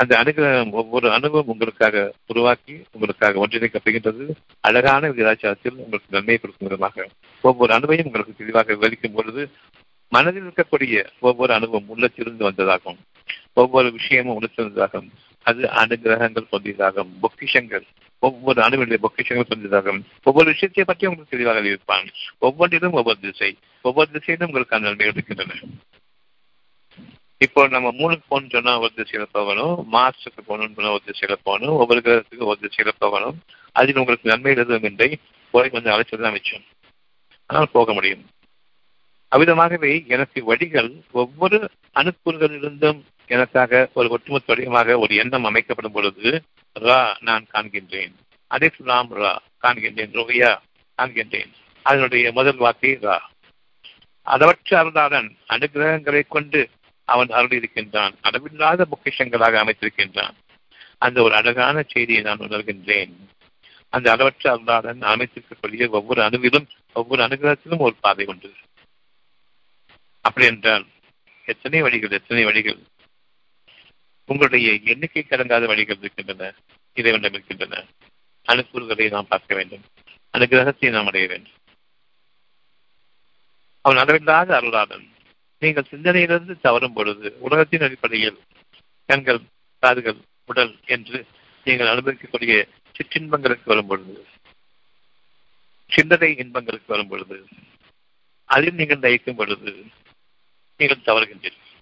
[0.00, 4.24] அந்த அனுகிரகம் ஒவ்வொரு அனுபவம் உங்களுக்காக உருவாக்கி உங்களுக்காக ஒன்றிணைக்கப்படுகின்றது.
[4.60, 7.06] அழகான விகிதாச்சாரத்தில் உங்களுக்கு நன்மையை கொடுக்கும் விதமாக
[7.44, 9.42] ஒவ்வொரு அனுபவம் உங்களுக்கு தெளிவாக விவரிக்கும் பொழுது
[10.12, 12.98] மனதில் இருக்கக்கூடிய ஒவ்வொரு அனுபவம் உள்ளத்திலிருந்து வந்ததாகும்.
[13.52, 15.08] ஒவ்வொரு விஷயமும் உள்ளத்திலிருந்ததாகும்.
[15.46, 17.86] அது அனுகிரகங்கள் கொண்டதாகும் பொக்கிஷங்கள்
[18.22, 22.08] ஒவ்வொரு அணுவினுடைய பொக்கிஷங்கள் கொண்டதாகும் ஒவ்வொரு விஷயத்தை பற்றி உங்களுக்கு தெளிவாக அறிவிப்பான்.
[22.38, 23.50] ஒவ்வொன்றிலும் ஒவ்வொரு திசை
[23.82, 25.60] ஒவ்வொரு திசையிலும் உங்களுக்கு அந்த நன்மைகள் இருக்கின்றன.
[27.38, 32.00] இப்போ நம்ம மூணுக்கு போகணும்னு சொன்னா ஒரு திசையில போகணும் மார்ச்சுக்கு போகணும்னு சொன்னா ஒரு திசையில போகணும் ஒவ்வொரு
[32.00, 33.36] கிரகத்துக்கு ஒரு திசையில போகணும்
[33.72, 35.20] அதில் உங்களுக்கு நன்மை எதுவும் இல்லை.
[35.50, 36.64] போய் கொஞ்சம் அழைச்சது தான் மிச்சம்.
[37.46, 38.24] ஆனால் போக முடியும்.
[39.30, 46.42] அவ்விதமாகவே எனக்கு வழிகள் ஒவ்வொரு அணுக்கூறுகளிலிருந்தும் எனக்காக ஒரு ஒட்டுமொத்த வடிவமாக ஒரு எண்ணம் அமைக்கப்படும் பொழுது
[46.80, 48.14] ரா நான் காண்கின்றேன்.
[48.46, 50.12] அதே ராம் ரா காண்கின்றேன்.
[50.18, 50.56] ரோஹியா
[50.98, 51.52] காண்கின்றேன்.
[51.82, 53.18] அதனுடைய முதல் வார்த்தை ரா.
[54.22, 56.68] அதவற்ற அருளாளன் அனுகிரகங்களை கொண்டு
[57.06, 58.14] அவன் அருளியிருக்கின்றான்.
[58.20, 60.34] அளவில்லாத பொக்கிஷங்களாக அமைத்திருக்கின்றான்.
[60.98, 63.12] அந்த ஒரு அழகான செய்தியை நான் உணர்கின்றேன்.
[63.88, 68.52] அந்த அளவற்ற அருளாளன் அமைத்திருக்கக்கூடிய ஒவ்வொரு அணுவிலும் ஒவ்வொரு அனுகிரகத்திலும் ஒரு பாதை உண்டு.
[70.20, 70.86] அப்படி என்றால்
[71.44, 72.78] எத்தனை வழிகள் எத்தனை வழிகள்?
[74.26, 76.54] உங்களுடைய எண்ணிக்கை கடங்காத வழிகள் இருக்கின்றன
[76.94, 77.84] இறைவனம் இருக்கின்றன.
[78.46, 79.82] அணுக்கூறுகளை நாம் பார்க்க வேண்டும்.
[80.38, 81.52] அனுகிரகத்தை நாம் அடைய வேண்டும்.
[83.80, 85.14] அவன் அளவில்லாத அருளாளன்.
[85.62, 88.38] நீங்கள் சிந்தனையிலிருந்து தவறும் பொழுது உலகத்தின் அடிப்படையில்
[89.08, 89.40] கண்கள்
[89.82, 91.18] காதுகள் உடல் என்று
[91.66, 92.56] நீங்கள் அனுபவிக்கக்கூடிய
[92.96, 94.16] சிற்றின்பங்களுக்கு வரும் பொழுது
[95.90, 97.36] சிந்தனை இன்பங்களுக்கு வரும் பொழுது
[98.50, 99.70] அதில் நீங்கள் நயிக்கும் பொழுது
[100.80, 101.72] நீங்கள் தவறுகின்றீர்கள்.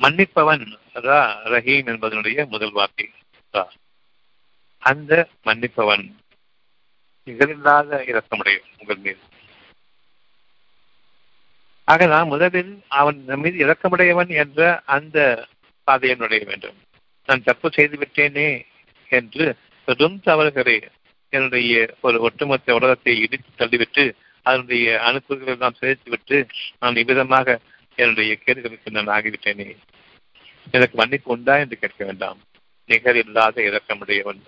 [0.00, 0.64] மன்னிப்பவன்
[1.06, 1.20] ரா
[1.52, 3.06] ரஹீம் என்பதனுடைய முதல் வார்த்தை
[3.54, 3.64] ரா
[4.82, 5.12] அந்த
[5.44, 6.04] மன்னிப்பவன்
[7.26, 9.20] நிகழில்லாத இரக்கமுடைய உங்கள் மீது.
[11.92, 14.60] ஆக நான் முதலில் அவன் மீது இறக்கமுடையவன் என்ற
[14.96, 15.18] அந்த
[15.86, 16.76] பாதையை நுழைய வேண்டும்.
[17.28, 18.48] நான் தப்பு செய்து விட்டேனே
[19.10, 19.44] என்று
[19.88, 20.76] பெரும் தவறுகளை
[21.32, 21.74] என்னுடைய
[22.06, 24.04] ஒரு ஒட்டுமொத்த உலகத்தை இடித்து தள்ளிவிட்டு
[24.46, 26.38] அதனுடைய அனுப்புகளை நான் சிதைத்து விட்டு
[26.80, 27.58] நான் இவ்விதமாக
[27.98, 29.68] என்னுடைய கேடுகளுக்கு நான் ஆகிவிட்டேனே.
[30.74, 32.38] எனக்கு மன்னிப்பு உண்டா என்று கேட்க வேண்டாம்.
[32.88, 34.40] நிகர் இல்லாத இறக்கமுடையவன்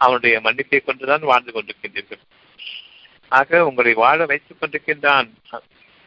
[0.00, 2.22] அவனுடைய மன்னிப்பை கொண்டுதான் வாழ்ந்து கொண்டிருக்கின்றீர்கள்.
[3.38, 5.30] ஆக உங்களை வாழ வைத்துக் கொண்டிருக்கின்றான்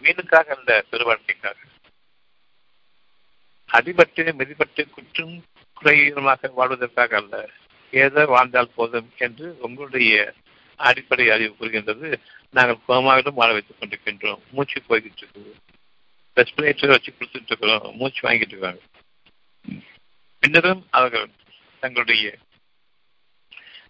[0.02, 1.56] மீனுக்காக அல்ல பெருவாழ்க்கைக்காக
[3.74, 5.44] அடிபட்டு மிதிப்பட்டு குற்றும்
[5.82, 7.50] குறையுமாக வாழ்வதற்காக அல்ல.
[7.92, 10.34] ஏதோ வாழ்ந்தால் போதும் என்று உங்களுடைய
[10.76, 12.20] அடிப்படை அறிவு கூறுகின்றது.
[12.50, 14.42] நாங்கள் கோமாவிலும் வாழ வைத்துக் கொண்டிருக்கின்றோம்.
[14.52, 15.54] மூச்சு போய்கிட்டு இருக்குது
[16.36, 18.82] ரெஸ்பிரேட்டர் வச்சு கொடுத்துட்டு இருக்கிறோம் மூச்சு வாங்கிட்டு இருக்காங்க.
[20.40, 21.30] பின்னரும் அவர்கள்
[21.80, 22.38] தங்களுடைய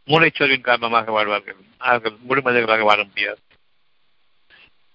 [0.07, 1.61] மூளைச்சோர்வின் காரணமாக வாழ்வார்கள்.
[1.77, 3.39] அவர்கள் முழு மனிதர்களாக வாழ முடியாது.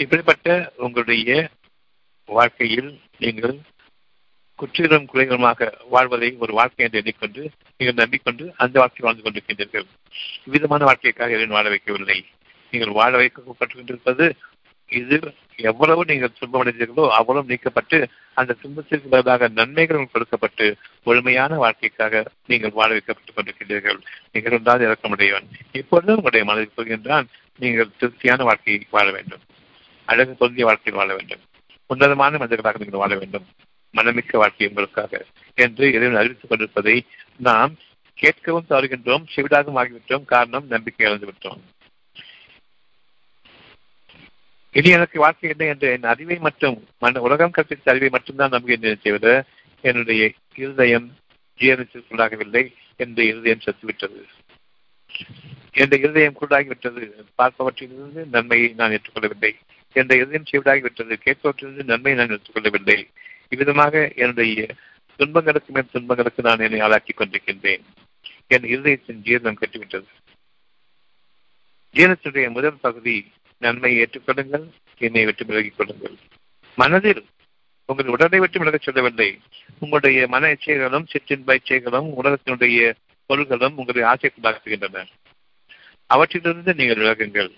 [0.03, 1.31] இப்படிப்பட்ட உங்களுடைய
[2.37, 2.91] வாழ்க்கையில்
[3.23, 3.57] நீங்கள்
[4.59, 7.43] குற்றிலும் குறைகளுமாக வாழ்வதை ஒரு வாழ்க்கை என்று எண்ணிக்கொண்டு
[7.79, 9.87] நீங்கள் நம்பிக்கொண்டு அந்த வாழ்க்கை வாழ்ந்து கொண்டிருக்கின்றீர்கள்.
[10.45, 12.19] விதமான வாழ்க்கைக்காக எதையும் வாழ வைக்கவில்லை.
[12.71, 14.27] நீங்கள் வாழ வைக்கப்பட்டுக்கொண்டிருப்பது
[15.01, 15.17] இது
[15.71, 17.99] எவ்வளவு நீங்கள் துன்பமடைந்தீர்களோ அவ்வளவு நீக்கப்பட்டு
[18.41, 20.67] அந்த துன்பத்திற்கு பதிலாக நன்மைகள் கொடுக்கப்பட்டு
[21.05, 24.01] முழுமையான வாழ்க்கைக்காக நீங்கள் வாழ வைக்கப்பட்டுக் கொண்டிருக்கின்றீர்கள்.
[24.33, 25.47] நிகழ்ந்தால் இறக்கமுடையவன்.
[25.73, 27.29] இப்பொழுது உங்களுடைய மனதில் சொல்கின்றான்
[27.59, 29.45] நீங்கள் திருப்தியான வாழ்க்கையை வாழ வேண்டும்.
[30.11, 31.43] அழகு பொருந்திய வாழ்க்கையில் வாழ வேண்டும்.
[31.87, 33.47] உன்னதமான மனிதர்களாக நீங்கள் வாழ வேண்டும்.
[33.95, 35.13] மனமிக்க வாழ்க்கை உங்களுக்காக
[35.55, 36.97] என்று இறைவன் அறிவித்துக் கொண்டிருப்பதை
[37.49, 37.73] நாம்
[38.19, 40.25] கேட்கவும் தவறுகின்றோம் செவிடாகவும் ஆகிவிட்டோம்.
[40.25, 41.61] காரணம் நம்பிக்கை இழந்துவிட்டோம்
[44.75, 49.29] இனி எனக்கு வாழ்க்கை என்ன என்று என் அறிவை மட்டும் மன உலகம் கற்பித்த அறிவை மட்டும்தான் நம்புகின்றேன் செய்வத
[49.85, 50.23] என்னுடைய
[50.55, 51.09] இருதயம்
[51.59, 52.63] ஜீரணத்திற்குள்ளாகவில்லை
[52.97, 54.21] என்று இருதயம் செத்துவிட்டது.
[55.73, 57.03] என்ற இருதயம் குள்ளாகிவிட்டது
[57.39, 59.53] பார்ப்பவற்றிலிருந்து நன்மையை நான் ஏற்றுக்கொள்ளவில்லை.
[59.93, 63.09] என்ற எதையும் செய்வதாகிவிட்டது கேட்பவற்றிலிருந்து நன்மை நான் எடுத்துக்கொள்ளவில்லை
[63.49, 64.67] இவ்விதமாக என்னுடைய
[65.17, 67.81] துன்பங்களுக்கு மேல் துன்பங்களுக்கு நான் என்னை ஆளாக்கிக் கொண்டிருக்கின்றேன்.
[68.47, 70.05] என் இருதயத்தின் ஜீரணம் கட்டிவிட்டது.
[71.95, 76.15] ஜீரணத்துடைய முதல் பகுதி நன்மையை ஏற்றுக்கொள்ளுங்கள் என்னை விட்டு விலகிக் கொள்ளுங்கள்.
[76.77, 77.27] மனதில்
[77.87, 79.41] உங்கள் உடலை விட்டு விலகச் சொல்லவில்லை.
[79.79, 82.93] உங்களுடைய மன இச்சைகளும் சிற்றின்ப இச்சைகளும் உலகத்தினுடைய
[83.27, 85.05] பொருள்களும் உங்களுடைய ஆசைக்குள்ளாக்குகின்றன.
[86.07, 87.51] அவற்றிலிருந்து நீங்கள் விலகுங்கள்.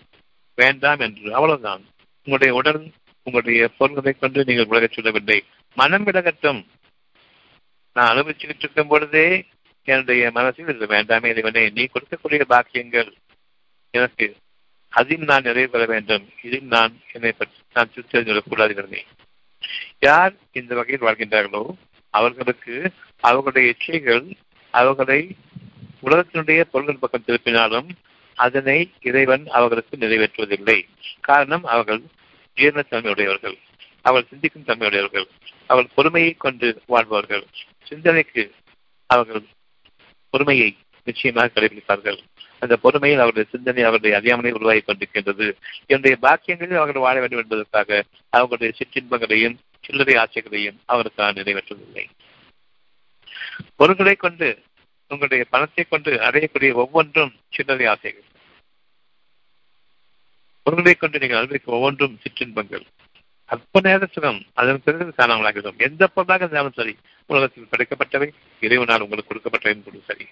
[0.55, 1.83] வேண்டாம் என்று அவ்வளவுதான்.
[2.27, 2.83] உங்களுடைய உடல்
[3.27, 5.39] உங்களுடைய பொருள்களை கொண்டு நீங்கள் விலகச் சொல்லவில்லை
[5.77, 6.61] மனம் விலகட்டும்
[7.97, 9.27] நான் அனுபவிச்சுக்கிட்டு இருக்கும் பொழுதே
[9.89, 13.11] என்னுடைய மனசில் இது வேண்டாமே இறைவனே நீ கொடுக்கக்கூடிய பாக்கியங்கள்
[13.95, 14.27] எனக்கு
[14.93, 16.25] அதில் நான் நிறைவு பெற வேண்டும்.
[16.43, 19.03] இதில் நான் என்னை பற்றி நான் தெரிந்துவிடக்கூடாது இறைவனே.
[20.01, 21.63] யார் இந்த வகையில் வாழ்கின்றார்களோ
[22.15, 22.75] அவர்களுக்கு
[23.21, 24.25] அவர்களுடைய இச்சைகள்
[24.75, 25.21] அவர்களை
[26.03, 27.89] உலகத்தினுடைய பொருள்கள் பக்கம் திருப்பினாலும்
[28.35, 30.87] அதனை இறைவன் அவர்களுக்கு நிறைவேற்றுவதில்லை.
[31.21, 32.03] காரணம் அவர்கள்
[32.57, 33.59] ஜீரணத்தன்மையுடையவர்கள்
[34.03, 35.27] அவள் சிந்திக்கும் தன்மையுடையவர்கள்.
[35.67, 37.45] அவள் பொறுமையை கொண்டு வாழ்பவர்கள்.
[37.83, 38.53] சிந்தனைக்கு
[39.07, 39.43] அவர்கள்
[40.31, 42.19] பொறுமையை நிச்சயமாக கடைபிடிப்பார்கள்.
[42.59, 45.53] அந்த பொறுமையில் அவருடைய சிந்தனை அவருடைய அறியாமலை உருவாகி கொண்டிருக்கின்றது.
[45.87, 52.05] என்னுடைய பாக்கியங்களில் அவர்கள் வாழ வேண்டும் என்பதற்காக அவர்களுடைய சிற்றின்பங்களையும் சில்லறை ஆட்சிகளையும் அவருக்காக நிறைவேற்றவில்லை
[53.77, 54.59] பொருள்களை கொண்டு
[55.13, 58.29] உங்களுடைய பணத்தை கொண்டு அடையக்கூடிய ஒவ்வொன்றும் சின்னதை ஆசைகள்.
[60.67, 62.85] பொருளை கொண்டு நீங்கள் அனுபவிக்கும் ஒவ்வொன்றும் சிற்றின்பங்கள்.
[63.53, 66.95] அற்ப நேர சுகம் அதன் பிறகு காணாமலாகிடும் எந்த பொருளாக இருந்தாலும் சரி
[67.31, 68.29] உலகத்தில் படைக்கப்பட்டவை
[68.61, 70.27] இறைவனால் உங்களுக்கு கொடுக்கப்பட்டவை என்பது சரி.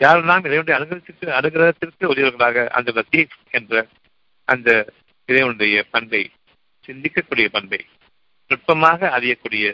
[0.00, 3.86] யாரெல்லாம் இறைவனுடைய அனுகிரகத்திற்கு அனுகிரகத்திற்கு உரியவர்களாக அந்த லத்தீப் என்ற
[4.48, 4.70] அந்த
[5.28, 6.22] இறைவனுடைய பண்பை
[6.86, 7.80] சிந்திக்கக்கூடிய பண்பை
[8.50, 9.66] நுட்பமாக அறியக்கூடிய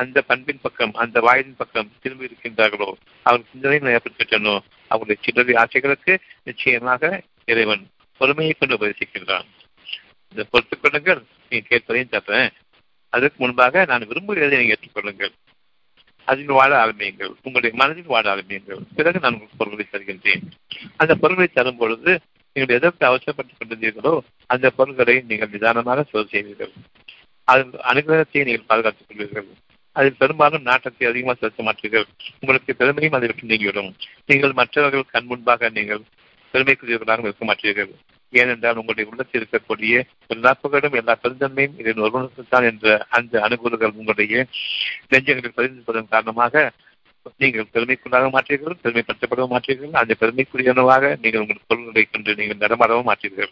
[0.00, 2.90] அந்த பண்பின் பக்கம் அந்த வாயிலின் பக்கம் திரும்பி இருக்கின்றார்களோ
[3.26, 4.54] அவர்கள் சிந்தனை ஏற்படுத்தனோ
[4.92, 6.14] அவருடைய சில்லறை ஆசைகளுக்கு
[6.48, 7.10] நிச்சயமாக
[7.52, 7.84] இறைவன்
[8.20, 9.48] பொறுமையை கொண்டு உபதேசிக்கின்றான்.
[10.32, 11.20] இதை பொறுத்துக் கொள்ளுங்கள்
[11.50, 12.50] நீங்க கேட்பதையும் தப்பேன்.
[13.12, 15.32] அதற்கு முன்பாக நான் விரும்புகிறதை நீங்கள் ஏற்றுக்கொள்ளுங்கள்.
[16.28, 17.32] அதில் வாழ ஆரம்பியுங்கள்.
[17.46, 18.80] உங்களுடைய மனதில் வாழ ஆரம்பியுங்கள்.
[18.96, 20.42] பிறகு நான் உங்களுக்கு பொருள்களை தருகின்றேன்.
[20.96, 22.12] அந்த பொருள்களை தரும் பொழுது
[22.56, 24.14] நீங்கள் எதற்கு அவசரப்பட்டுக் கொண்டிருந்தீர்களோ
[24.52, 26.74] அந்த பொருள்களை நீங்கள் நிதானமாக சோதனை செய்வீர்கள்.
[27.48, 29.48] அதன் அனுகிரகத்தை நீங்கள் பாதுகாத்துக் கொள்வீர்கள்.
[29.98, 32.06] அதில் பெரும்பாலும் நாட்டத்தை அதிகமாக செலுத்த மாட்டீர்கள்
[32.42, 33.90] உங்களுக்கு பெருமையும் அதை விட்டு நீங்கிவிடும்.
[34.30, 36.02] நீங்கள் மற்றவர்கள் கண் முன்பாக நீங்கள்
[36.54, 37.90] பெருமைக்குரியவர்களாக இருக்க மாட்டீர்கள்.
[38.32, 39.94] ஏனென்றால் உங்களுடைய உள்ளத்தில் இருக்கக்கூடிய
[40.34, 44.34] எல்லா புகழும் எல்லா பெருந்தன்மையும் இதன் ஒருவனுக்குத்தான் என்ற அந்த அனுகூலங்கள் உங்களுடைய
[45.12, 46.64] நெஞ்சங்களில் பதிந்திருப்பதன் காரணமாக
[47.42, 53.50] நீங்கள் பெருமைக்குள்ளாக மாற்றீர்கள் பெருமைப்படுத்தப்பட மாற்றீர்கள் அந்த பெருமைக்குரியனவாக நீங்கள் உங்கள் பொருள்களை கொண்டு நீங்கள் நடமாடவும் மாற்றீர்கள்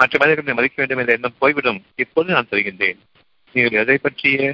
[0.00, 1.80] மற்ற மனிதர்களை மதிக்க வேண்டும் என்ற எண்ணம் போய்விடும்.
[2.04, 3.00] இப்போது நான் தருகின்றேன்
[3.54, 4.52] நீங்கள் எதை பற்றிய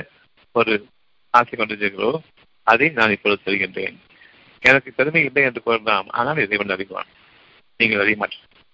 [0.52, 0.88] ஒரு
[1.30, 2.20] ஆசை கொண்டிருக்கிறோ
[2.62, 3.96] அதை நான் இப்பொழுது சொல்கின்றேன்.
[4.60, 7.10] எனக்கு பெருமை இல்லை என்று கூறலாம் ஆனால் இறைவன் அறிவான்.
[7.76, 8.64] நீங்கள் அறிய மாட்டீர்கள்.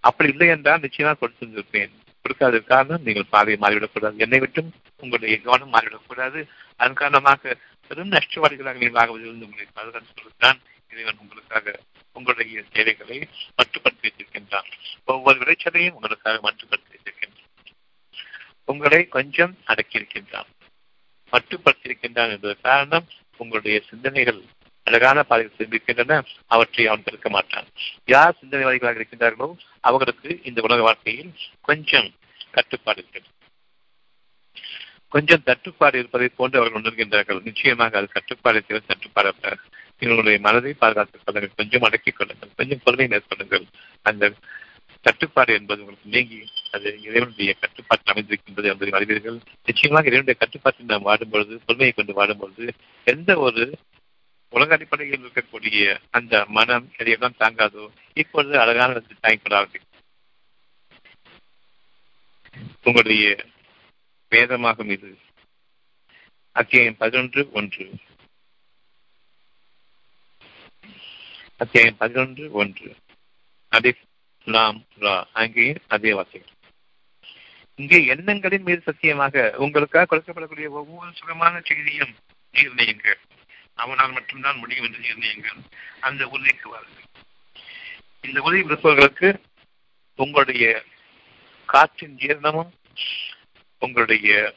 [0.00, 1.92] அப்படி இல்லை என்றால் நிச்சயமாக கொடுத்திருந்திருப்பேன்
[2.22, 4.16] கொடுக்காத காரணம் நீங்கள் பாதையை மாறிவிடக்கூடாது.
[4.16, 6.40] என்னை விட்டும் உங்களுடைய கவனம் மாறிவிடக்கூடாது.
[6.76, 10.58] அதன் காரணமாக பெரும் நஷ்டவாதிகளாக நீங்கள் ஆகுவதிலிருந்து உங்களை பாதுகாத்துதான்
[10.90, 11.80] இறைவன் உங்களுக்காக
[12.12, 13.28] உங்களுடைய தேவைகளை
[13.58, 14.68] மட்டுப்படுத்தி வைத்திருக்கின்றான்.
[15.04, 17.46] ஒவ்வொரு விளைச்சலையும் உங்களுக்காக மட்டுப்படுத்தி வைத்திருக்கின்றான்.
[18.64, 20.48] உங்களை கொஞ்சம் அடக்கியிருக்கின்றான்.
[21.32, 23.06] மட்டுப்படுத்தியிருக்கின்றான் என்பது காரணம்
[23.36, 24.42] உங்களுடைய சிந்தனைகள்
[24.84, 27.66] அழகான பாதையில் சிந்திக்கின்றன அவற்றை அவன் பெருக்க மாட்டான்.
[28.06, 32.14] யார் சிந்தனைவாதிகளாக இருக்கின்றார்களோ அவர்களுக்கு இந்த உலக வாழ்க்கையில் கொஞ்சம்
[32.52, 33.28] கட்டுப்பாடு இருக்கிறது.
[35.08, 37.42] கொஞ்சம் தட்டுப்பாடு இருப்பதை போன்று அவர்கள் உணர்கின்றார்கள்.
[37.42, 39.34] நிச்சயமாக அது கட்டுப்பாடு தவிர தட்டுப்பாடு
[39.98, 41.54] எங்களுடைய மனதை பாதுகாத்துக் கொள்ளுங்கள்.
[41.56, 42.48] கொஞ்சம் அடக்கிக் கொள்ளுங்கள்.
[42.56, 43.64] கொஞ்சம் பொறுமை மேற்கொள்ளுங்கள்.
[44.02, 44.32] அந்த
[45.02, 49.40] கட்டுப்பாடு என்பது உங்களுக்கு நீங்கி அது இறைவனுடைய கட்டுப்பாட்டில் அமைந்திருக்கின்றது என்பதை அறிவீர்கள்.
[49.64, 52.70] நிச்சயமாக இறைவனுடைய கட்டுப்பாட்டில் நாம் வாடும்பொழுது பொறுமையை கொண்டு வாடும்பொழுது
[53.04, 53.78] எந்த ஒரு
[54.48, 59.88] உலக அடிப்படையில் இருக்கக்கூடிய அந்த மனம் எதையெல்லாம் தாங்காதோ இப்பொழுது அழகான தாங்கிக் ஆரம்பிக்கும்
[62.82, 63.44] உங்களுடைய
[64.30, 65.18] வேதமாகும் இது.
[66.52, 67.90] அத்தியாயம் பதினொன்று ஒன்று.
[71.56, 72.96] அத்தியாயம் பதினொன்று ஒன்று.
[73.68, 73.94] அதே
[74.46, 76.58] நாம் ரா அங்கேயும் அதே வாசிக்கிறோம்
[77.74, 82.14] இங்கே எண்ணங்களின் மீது சத்தியமாக உங்களுக்காக கொடுக்கப்படக்கூடிய ஒவ்வொரு சுகமான செய்தியும்
[82.54, 83.20] நிர்ணயங்கள்
[83.74, 85.60] அவனால் மட்டும்தான் முடியும் என்று நிர்ணயங்கள்
[86.00, 87.06] அந்த உறுதிக்கு வாருங்கள்.
[88.20, 89.28] இந்த உறுதி இருப்பவர்களுக்கு
[90.14, 90.64] உங்களுடைய
[91.66, 92.72] காற்றின் ஜீரணமும்
[93.78, 94.56] உங்களுடைய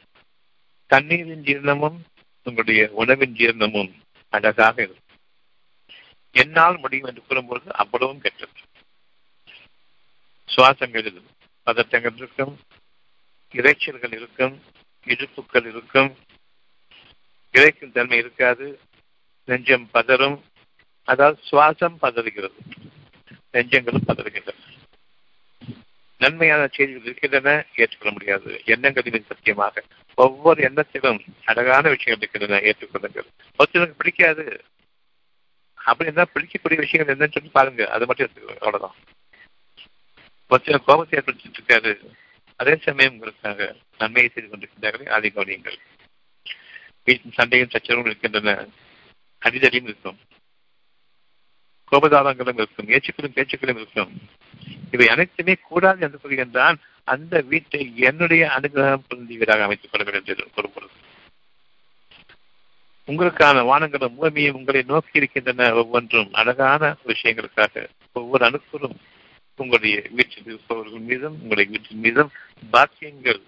[0.86, 1.98] தண்ணீரின் ஜீரணமும்
[2.42, 3.92] உங்களுடைய உணவின் ஜீரணமும்
[4.30, 5.00] அழகாக இருக்கும்.
[6.30, 8.52] என்னால் முடியும் என்று கூறும்போது அவ்வளவும் கெட்டது.
[10.56, 11.22] சுவாசங்களில்
[11.66, 12.60] பதட்டங்கள் இருக்கும்.
[13.52, 14.62] இறைச்சல்கள் இருக்கும்.
[15.06, 16.16] இடுப்புக்கள் இருக்கும்.
[17.52, 18.80] இறைக்கும் தன்மை இருக்காது.
[19.44, 20.42] நெஞ்சம் பதறும்.
[21.04, 22.52] அதாவது சுவாசம் பதறுகிறது.
[23.52, 24.54] நெஞ்சங்களும் பதறுகின்றன.
[26.18, 27.66] நன்மையான செய்திகள் இருக்கின்றன.
[27.74, 28.62] ஏற்றுக்கொள்ள முடியாது.
[28.64, 29.84] எண்ணங்களின் சத்தியமாக.
[30.14, 32.60] ஒவ்வொரு எண்ணத்திலும் அழகான விஷயங்கள் இருக்கின்றன.
[32.60, 33.26] ஏற்றுக்கொள்ளுங்கள்.
[33.58, 34.64] ஒருத்தருக்கு பிடிக்காது.
[35.74, 37.90] அப்படி இருந்தால் பிடிக்கக்கூடிய விஷயங்கள் என்னன்னு சொல்லி பாருங்க.
[37.90, 38.58] அது மட்டும் எடுத்துக்கோங்க.
[38.58, 38.94] அவ்வளவுதான்.
[40.50, 41.98] ஒருத்தர் கோபத்தை ஏற்படுத்திட்டு இருக்காரு.
[42.56, 45.76] அதே சமயம் உங்களுக்காக நன்மையை செய்து கொண்டிருக்கின்றார்கள் அதை கவனியுங்கள்.
[47.04, 48.66] வீட்டின் சண்டையும் சச்சரவும் இருக்கின்றன.
[49.44, 50.18] அடிதடியும் இருக்கும்.
[51.92, 52.88] கோபதாரங்களும் இருக்கும்.
[52.88, 54.20] ஏச்சுக்களும் பேச்சுக்களும் இருக்கும்.
[54.90, 56.74] இவை அனைத்துமே கூடாது என்று கூறுகின்றான்
[57.04, 61.02] அந்த வீட்டை என்னுடைய அனுகிரகம் பொருந்தியவராக அமைத்துக் கொள்ள வேண்டும் என்று கூறும்பொழுது
[63.06, 66.32] உங்களுக்கான வானங்களும் பூமியும் உங்களை நோக்கி இருக்கின்றன ஒவ்வொன்றும்.
[66.32, 68.96] அழகான விஷயங்களுக்காக ஒவ்வொரு அணுக்களும்
[69.56, 72.30] உங்களுடைய வீட்டில் இருப்பவர்கள் மீதும் உங்களுடைய வீட்டின் மீதும்
[72.72, 73.42] பாக்கியங்கள்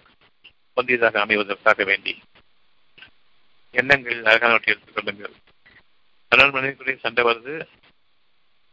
[0.76, 2.18] பொந்தியதாக அமைவதற்காக வேண்டி.
[3.70, 5.32] எண்ணங்கள் அழகானவற்றை எடுத்துக் கொள்ளுங்கள்.
[6.28, 7.66] கணவன் மனைவிக்குள்ளே சண்டை வருது.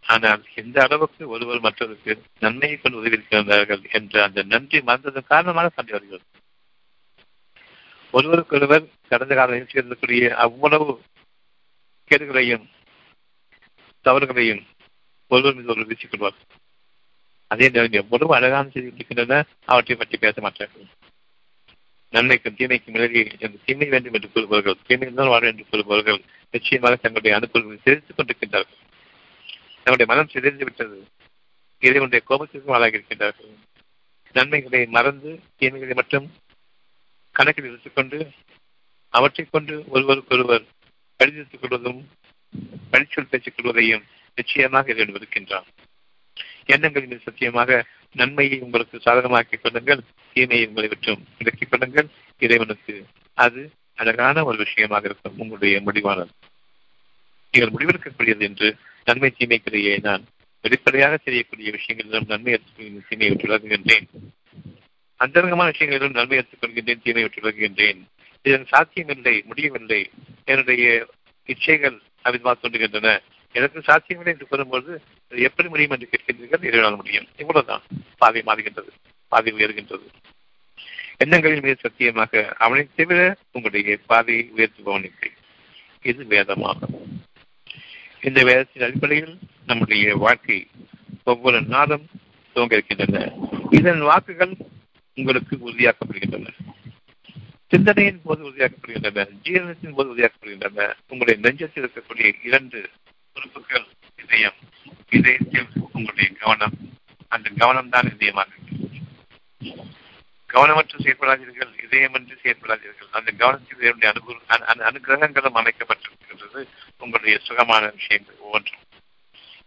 [0.01, 6.23] ஆனால் எந்த அளவுக்கு ஒருவர் மற்றவருக்கு நன்மையை கொண்டு உதவியிருக்கிறார்கள் என்ற அந்த நன்றி மறந்ததன் காரணமாக சண்டை வருகிறது.
[8.11, 11.01] ஒருவருக்கொருவர் கடந்த கால நிகழ்ச்சியிருக்கக்கூடிய அவ்வளவு
[12.09, 12.65] கேடுகளையும்
[14.03, 14.63] தவறுகளையும்
[15.27, 16.61] ஒருவர் மீது ஒருவர் வீசிக் கொள்வார்.
[17.53, 20.81] அதே நேரம் எவ்வளவு அழகான செய்திகள் இருக்கின்றன அவற்றை பற்றி பேச மாட்டார்கள்
[22.11, 27.37] நன்மைக்கும் தீமைக்கும் விலகி என்று தீமை வேண்டும் என்று கூறுபவர்கள் தீமை தான் வாழ என்று கூறுபவர்கள் நிச்சயமாக தங்களுடைய
[27.37, 28.79] அனுகூலங்களை சிதைத்துக் கொண்டிருக்கின்றார்கள்.
[29.83, 31.07] தங்களுடைய மனம் சிதைந்து விட்டது.
[31.79, 33.53] இறைவனுடைய கோபத்திற்கும் ஆளாகி இருக்கின்றார்கள்.
[34.33, 36.31] நன்மைகளை மறந்து தீமைகளை மட்டும்
[37.31, 38.31] கணக்கில் எடுத்துக்கொண்டு
[39.09, 40.63] அவற்றைக் கொண்டு ஒருவருக்கொருவர்
[41.17, 42.09] கடிதத்துக் கொள்வதும்
[42.91, 44.03] பழிச்சொல் பேசிக் கொள்வதையும்
[44.35, 45.65] நிச்சயமாக இறைவன் இருக்கின்றான்
[46.65, 49.99] எண்ணங்களின் சத்தியமாக நன்மையை உங்களுக்கு சாதகமாக்கிக் கொள்ளுங்கள்.
[50.33, 51.27] தீமையை உங்களை விட்டும்.
[51.39, 52.07] விலக்கிக் கொள்ளுங்கள்.
[52.39, 55.33] இறைவனுக்கு அது அழகான ஒரு விஷயமாக இருக்கும்.
[55.37, 56.29] உங்களுடைய முடிவானது.
[57.51, 60.23] நீங்கள் முடிவெடுக்கக்கூடியது என்று நன்மை தீமைக்கிடையே நான்
[60.61, 64.07] வெளிப்படையாக தெரியக்கூடிய விஷயங்களிலும் நன்மை எடுத்துக்கொள்கின்ற தீமையை விட்டு
[65.15, 67.97] அந்தரங்கமான விஷயங்களிலும் நன்மை எடுத்துக் கொள்கின்றேன் தீமை விட்டு
[68.41, 70.09] இதன் சாத்தியமில்லை முடியவில்லை.
[70.45, 71.07] என்னுடைய
[71.47, 73.21] இச்சைகள் அவிதமாக தோன்றுகின்றன.
[73.53, 76.63] எனக்கு சாத்தியமில்லை என்று கூறும்போது எப்படி முடியும் என்று கேட்கின்றீர்கள்?
[76.63, 77.27] இறைவனால் முடியும்.
[77.37, 77.81] இவ்வளவுதான்.
[78.17, 78.87] பாதை மாறுகின்றது.
[79.27, 80.07] பாதை உயர்கின்றது.
[81.17, 85.31] எண்ணங்களின் மீது சத்தியமாக அவனை தவிர உங்களுடைய பாதையை உயர்த்துபவன் இல்லை
[86.01, 87.21] இது வேதமாகும்.
[88.21, 90.67] இந்த வேதத்தின் அடிப்படையில் நம்முடைய வாழ்க்கை
[91.23, 92.07] ஒவ்வொரு நாளும்
[92.55, 93.31] துவங்க இருக்கின்றன.
[93.69, 94.53] இதன் வாக்குகள்
[95.15, 96.47] உங்களுக்கு உறுதியாக்கப்படுகின்றன.
[97.67, 99.29] சிந்தனையின் போது உறுதியாக்கப்படுகின்றன.
[99.43, 100.93] ஜீரணத்தின் போது உறுதியாக்கப்படுகின்றன.
[101.07, 102.89] உங்களுடைய நெஞ்சத்தில் இருக்கக்கூடிய இரண்டு
[103.35, 103.85] உறுப்புகள்
[104.23, 104.57] இதயம்
[105.17, 106.75] இதயத்தில் உங்களுடைய கவனம்
[107.35, 108.51] அந்த கவனம் தான் இதயமாக
[110.49, 113.09] கவனமற்று செயற்படாதீர்கள் இதயமன்று செயற்படாதீர்கள்.
[113.17, 114.33] அந்த கவனத்தில் என்னுடைய அனுகு
[114.89, 116.61] அனுகிரகங்களும் அமைக்கப்பட்டிருக்கின்றது
[117.03, 118.81] உங்களுடைய சுகமான விஷயங்கள் ஒவ்வொன்றும்.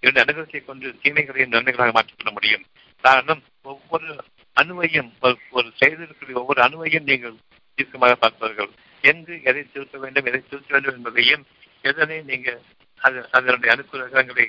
[0.03, 2.65] இரண்டு அனுகிரகத்தை கொண்டு தீமைகளையும் நன்மைகளாக மாற்றிக்கொள்ள முடியும்.
[3.05, 3.43] காரணம்
[3.73, 4.09] ஒவ்வொரு
[4.57, 5.11] அணுவையும்
[5.57, 7.37] ஒரு செய்திருக்கிற ஒவ்வொரு அணுவையும் நீங்கள்
[7.79, 8.71] தீர்க்கமாக பார்ப்பார்கள்
[9.05, 11.43] எங்கு எதை திருத்த வேண்டும் எதை திருத்த வேண்டும் என்பதையும்
[11.91, 12.61] எதனை நீங்கள்
[13.01, 14.47] அது அதனுடைய அனுகிரகங்களை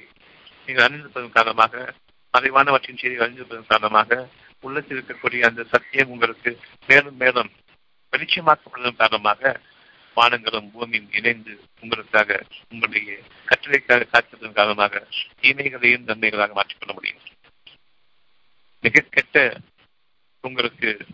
[0.67, 1.93] நீங்கள் அறிந்திருப்பதன் காரணமாக
[2.33, 4.29] மறைவானவற்றின் செய்தி அறிந்திருப்பதன் காரணமாக
[4.59, 7.51] உள்ளத்தில் இருக்கக்கூடிய அந்த சத்தியம் உங்களுக்கு மேலும் மேலும்
[8.13, 9.59] வெளிச்சமாக்கப்படுவதன் காரணமாக
[10.17, 13.17] வானங்களும் பூமியும் இணைந்து உங்களுக்காக உங்களுடைய
[13.47, 15.07] கட்டளைக்காக காத்திருப்பதன் காரணமாக
[15.41, 17.21] தீமைகளையும் நன்மைகளாக மாற்றிக்கொள்ள முடியும்.
[18.83, 19.57] மிக கெட்ட
[20.43, 21.05] உங்களுக்கு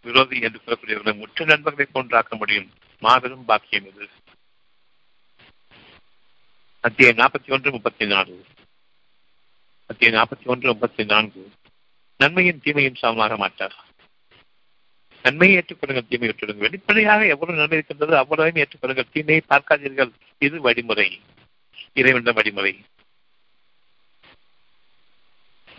[0.00, 2.70] விரோதி என்று சொல்லக்கூடியவர்களை முற்று நண்பர்களை போன்றாக்க முடியும்.
[2.98, 4.08] மாபெரும் பாக்கியம் இது.
[6.84, 8.44] அத்தியாயம் நாற்பத்தி ஒன்று முப்பத்தி நான்கு.
[9.86, 11.50] அத்தியாயம் நாற்பத்தி ஒன்று முப்பத்தி நான்கு.
[12.16, 13.74] நன்மையும் தீமையும் சமமாக மாட்டார்.
[15.22, 19.12] நன்மையை ஏற்றுக்கொள்ளுங்கள் தீமை விட்டுடுங்கள் வெளிப்படையாக எவ்வளவு நன்மை இருக்கின்றது அவ்வளவையும் ஏற்றுக்கொள்ளுங்கள்.
[19.12, 20.10] தீமையை பார்க்காதீர்கள்.
[20.38, 21.20] இது வழிமுறை.
[21.92, 22.80] இறைவன வழிமுறை.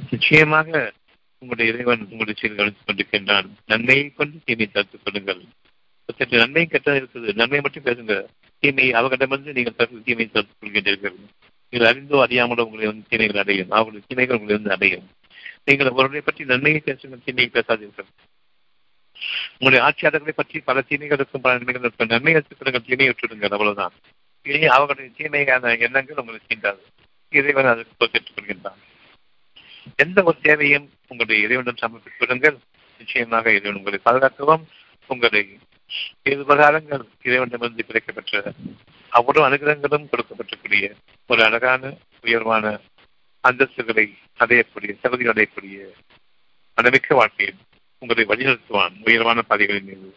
[0.10, 0.94] நிச்சயமாக
[1.40, 3.50] உங்களுடைய இறைவன் உங்களுடைய செயல் கவனித்துக் கொண்டிருக்கின்றான்.
[3.66, 5.42] நன்மையை கொண்டு தீமையை தடுத்துக் கொள்ளுங்கள்.
[6.30, 7.34] நன்மை கெட்டது இருக்குது.
[7.34, 8.26] நன்மை மட்டும் பேசுங்க
[8.64, 11.18] தீமையை அவர்களிடமிருந்து நீங்கள் தீமையை தடுத்துக் கொள்கின்றீர்கள்.
[11.74, 13.72] நீங்கள் அறிந்தோ அறியாமலோ உங்களை வந்து தீமைகள் அடையும்.
[13.78, 15.06] அவர்களுடைய தீமைகள் உங்களை வந்து அடையும்.
[15.68, 18.10] நீங்கள் அவர்களை பற்றி நன்மையை பேசுங்கள் தீமையை பேசாதீர்கள்.
[19.58, 22.12] உங்களுடைய ஆட்சியாளர்களை பற்றி பல தீமைகள் இருக்கும் பல நன்மைகள் இருக்கும்.
[22.14, 23.94] நன்மை எடுத்துக்கொள்ளுங்கள் தீமையை விட்டுடுங்கள் அவ்வளவுதான்.
[24.46, 26.82] இனி அவர்களுடைய தீமையான எண்ணங்கள் உங்களுக்கு தீண்டாது.
[27.34, 28.82] இறைவன் அதற்கு பொறுப்பேற்றுக் கொள்கின்றான்.
[30.04, 32.58] எந்த ஒரு தேவையும் உங்களுடைய இறைவனிடம் சமர்ப்பித்து விடுங்கள்
[33.00, 34.66] நிச்சயமாக இறைவன் உங்களை பாதுகாக்கவும்
[35.10, 35.44] உங்களை
[36.30, 38.54] இருபகாரங்கள் இறைவனிடமிருந்து கிடைக்கப்பெற்ற
[39.10, 40.96] அவ்வளவு அனுகிரகங்களும் கொடுக்கப்பட்டக்கூடிய
[41.28, 42.80] ஒரு அழகான உயர்வான
[43.48, 45.88] அந்தஸ்துகளை அடையக்கூடிய தகுதி அடையக்கூடிய
[46.78, 47.56] மனமிக்க வாழ்க்கையில்
[48.00, 50.16] உங்களை வழிநடத்துவான் உயர்வான பாதைகளின் மீது.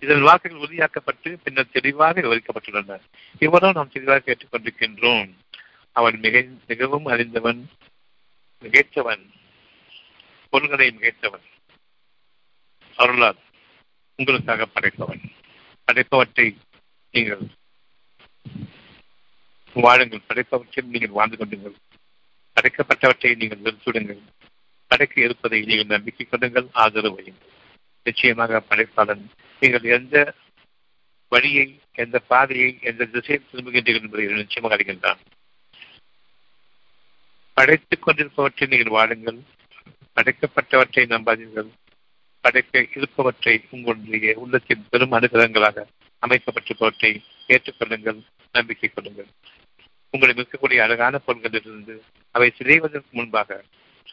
[0.00, 3.00] இதன் வாக்குகள் உறுதியாக்கப்பட்டு பின்னர் தெளிவாக விவரிக்கப்பட்டுள்ளன.
[3.38, 5.30] இவரும் நாம் தெளிவாக கேட்டுக்கொண்டிருக்கின்றோம்.
[5.92, 7.68] அவன் மிக மிகவும் அறிந்தவன்
[8.60, 9.26] மிகைத்தவன்
[10.50, 11.46] பொருள்களை மிகைத்தவன்
[12.96, 13.36] அருளால்.
[14.20, 15.24] உங்களுக்காக படைப்பவன்
[15.86, 16.46] படைப்பவற்றை
[17.12, 17.42] நீங்கள்
[19.72, 20.26] வாழுங்கள்.
[20.28, 21.76] படைப்பவற்றில் நீங்கள் வாழ்ந்து கொண்டுங்கள்
[22.56, 24.22] படைக்கப்பட்டவற்றை நீங்கள் நிறுத்திவிடுங்கள்
[24.86, 26.66] படைக்க இருப்பதை நீங்கள் நம்பிக்கை கொள்ளுங்கள்.
[26.72, 27.54] ஆதரவு வையுங்கள்.
[28.02, 29.24] நிச்சயமாக படைப்பாளன்
[29.60, 30.34] நீங்கள் எந்த
[31.28, 35.20] வழியை எந்த பாதையை எந்த திசையில் திரும்புகின்றீர்கள் என்பதை நிச்சயமாக அறிகின்றான்.
[37.54, 39.40] படைத்துக் கொண்டிருப்பவற்றை நீங்கள் வாழுங்கள்.
[40.16, 41.70] படைக்கப்பட்டவற்றை நம்பாதீர்கள்.
[42.48, 45.84] படைக்க இருப்பவற்றை உங்களுடைய உள்ளத்தின் பெரும் அனுகிரகங்களாக
[46.26, 47.10] அமைக்கப்பட்டிருப்பவற்றை
[47.48, 48.20] ஏற்றுக்கொள்ளுங்கள்
[48.52, 49.26] நம்பிக்கை கொள்ளுங்கள்.
[50.10, 51.94] உங்களிடம் இருக்கக்கூடிய அழகான பொருள்களிலிருந்து
[52.30, 53.64] அவை சிதைவதற்கு முன்பாக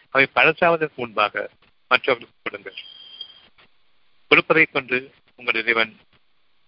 [0.09, 1.49] அவை பழசாவதற்கு முன்பாக
[1.87, 2.77] மற்றவர்களுக்கு கொடுங்கள்.
[4.29, 5.95] கொடுப்பதைக் கொண்டு உங்கள் இறைவன்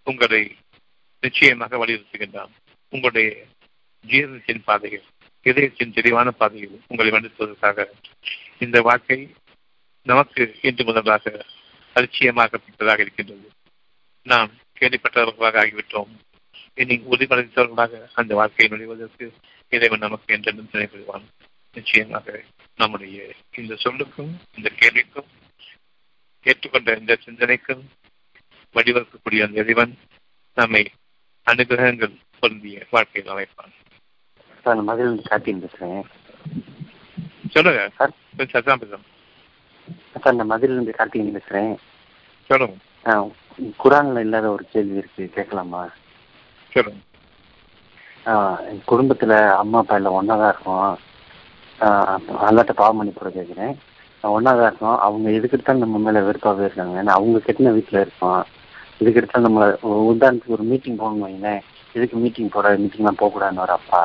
[0.04, 0.56] உங்களை
[1.20, 2.52] நிச்சயமாக வலியுறுத்துகின்றான்.
[2.88, 3.44] உங்களுடைய
[4.06, 5.04] ஜீரணத்தின் பாதையில்
[5.42, 7.86] இதயத்தின் தெளிவான பாதையில் உங்களை வந்திருப்பதற்காக
[8.58, 9.32] இந்த வாழ்க்கை
[10.02, 11.44] நமக்கு இன்று முதலாக
[11.98, 13.50] அலட்சியமாக்கப்பட்டதாக இருக்கின்றது.
[14.22, 16.16] நாம் கேள்விப்பட்டவர்களாக ஆகிவிட்டோம்.
[16.74, 19.32] இனி உறுதிமடைந்தவர்களாக அந்த வாழ்க்கையை நுழைவதற்கு
[19.68, 21.24] இறைவன் நமக்கு என்றென்றும் துணை புரிவான்.
[21.72, 22.42] நிச்சயமாக
[22.76, 25.26] நம்முடைய இந்த சொல்லுக்கும் இந்த கேள்விக்கும்
[26.44, 27.88] ஏற்றுக்கொண்ட இந்த சிந்தனைக்கும்
[28.74, 29.98] வடிவகுக்கக்கூடிய அந்த இறைவன்
[30.54, 30.90] நம்மை
[31.50, 33.72] அனுகிரகங்கள் பொருந்திய வாழ்க்கையில் அமைப்பான்.
[34.62, 36.06] சார் கார்த்திகன் பேசுகிறேன்
[37.50, 37.90] சொல்லுங்க.
[37.96, 38.10] சார்.
[38.36, 39.17] சத்தமா பேசுங்க.
[40.22, 41.72] சார் நான் மதுரையிலேருந்து கார்த்திகன் பேசுகிறேன்
[42.50, 42.76] சொல்லுங்க.
[43.82, 45.82] குரானில் இல்லாத ஒரு கேள்வி இருக்கு கேட்கலாமா?
[46.72, 47.00] சொல்லுங்க.
[48.90, 50.90] குடும்பத்தில் அம்மா அப்பா எல்லாம் ஒன்றா தான் இருக்கோம்
[52.46, 53.74] அல்லாட்ட பாவம் பண்ணி கூட கேட்குறேன்
[54.36, 54.96] ஒன்றா தான் இருக்கோம்.
[55.06, 56.94] அவங்க எதுக்கிட்டாலும் நம்ம மேலே வெறுப்பாகவே இருக்காங்க.
[57.02, 58.40] ஏன்னா அவங்க கட்டின வீட்டில் இருக்கோம்.
[59.02, 59.66] இதுக்கிட்ட நம்மளை
[60.12, 61.60] உதாரணத்துக்கு ஒரு மீட்டிங் போகணும் வைங்களேன்.
[61.96, 64.00] எதுக்கு மீட்டிங் போகிற மீட்டிங்லாம் போகக்கூடாதுன்னு ஒரு அப்பா.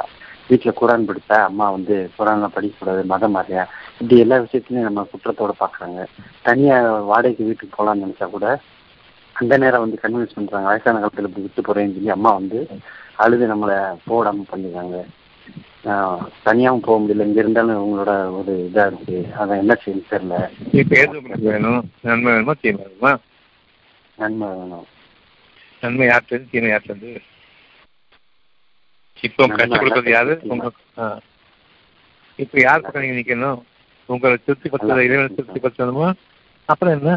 [0.49, 3.63] வீட்டில் குரான் படித்தா அம்மா வந்து குரான்லாம் படிக்கக்கூடாது மதம் மாதிரியா
[3.99, 5.99] இப்படி எல்லா விஷயத்துலையும் நம்ம குற்றத்தோட பார்க்குறாங்க.
[6.47, 8.47] தனியாக வாடகைக்கு வீட்டுக்கு போகலான்னு நினச்சா கூட
[9.35, 12.59] அந்த நேரம் வந்து கன்வின்ஸ் பண்ணுறாங்க வயசான காலத்தில் இப்படி விட்டு போகிறேன்னு சொல்லி அம்மா வந்து
[13.23, 14.97] அழுது நம்மளை போடாமல் பண்ணிடுறாங்க
[16.47, 17.25] தனியாகவும் போக முடியல.
[17.27, 19.17] இங்கே இருந்தாலும் உங்களோட ஒரு இதாக இருக்கு.
[19.39, 20.35] அதான் என்ன செய்யணும் தெரியல.
[21.47, 21.89] வேணும்.
[22.01, 23.11] நன்மை வேணுமா தீமை வேணுமா?
[24.17, 24.85] நன்மை வேணும்.
[25.83, 27.13] நன்மை யார்ட்டு தீமை யார்ட்டு
[29.23, 30.33] இப்போ கற்றுக் கொடுக்கறது யாரு?
[30.53, 30.69] உங்க.
[32.39, 33.59] இப்ப யார் பக்கம் நீங்க நிக்கணும்
[34.09, 36.07] உங்களை திருப்தி படுத்துறத இறைவனை திருப்தி படுத்தணுமா
[36.69, 37.11] அப்புறம் என்ன.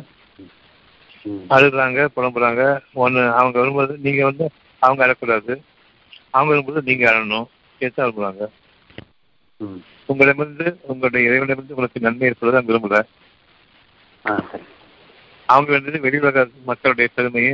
[1.54, 2.62] அழுகுறாங்க புலம்புறாங்க.
[3.04, 4.44] ஒண்ணு அவங்க வரும்போது நீங்க வந்து
[4.82, 5.52] அவங்க அழக்கூடாது.
[6.30, 7.46] அவங்க வரும்போது நீங்க அழணும்.
[7.80, 8.44] சேர்த்து அழுகுறாங்க.
[10.08, 12.98] உங்களிடமிருந்து உங்களுடைய இறைவனிடமிருந்து உங்களுக்கு நன்மை ஏற்படுவது அவங்க விரும்பல.
[15.48, 16.38] அவங்க வந்து வெளியுலக
[16.70, 17.52] மக்களுடைய பெருமையை.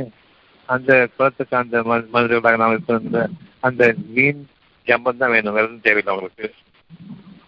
[0.73, 4.49] அந்த குலத்துக்கு அந்த ம- மனிதர்களாக நாம் இருந்த அந்த மீன்
[4.85, 5.53] ஜம்பம் தான் வேணும்.
[5.53, 6.53] வேற தேவையில்லை அவங்களுக்கு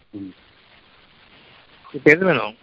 [0.10, 0.34] ம்.
[1.92, 2.58] இப்ப எது வேணும்?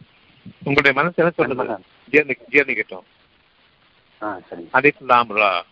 [0.64, 1.84] உங்களுடைய மனசு என்ன சொல்றது.
[2.10, 3.04] ஜீர்ணி ஜீர்ணிக்கட்டும்
[4.22, 4.68] ஆ சரி.
[4.70, 5.62] அதே லாம்ரா.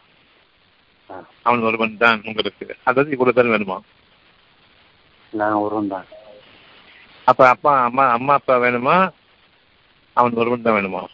[1.11, 1.24] ஆ.
[1.43, 2.76] அவன் ஒருவன் தான் உங்களுக்கு.
[2.82, 3.78] அதாவது இவ்வளவு பேர் வேணுமா?
[5.30, 6.05] நான் ஒருவன் தான்.
[7.24, 9.11] அப்ப அப்பா அம்மா அம்மா அப்பா வேணுமா?
[10.12, 11.05] அவன் ஒருவன் தான் வேணுமா?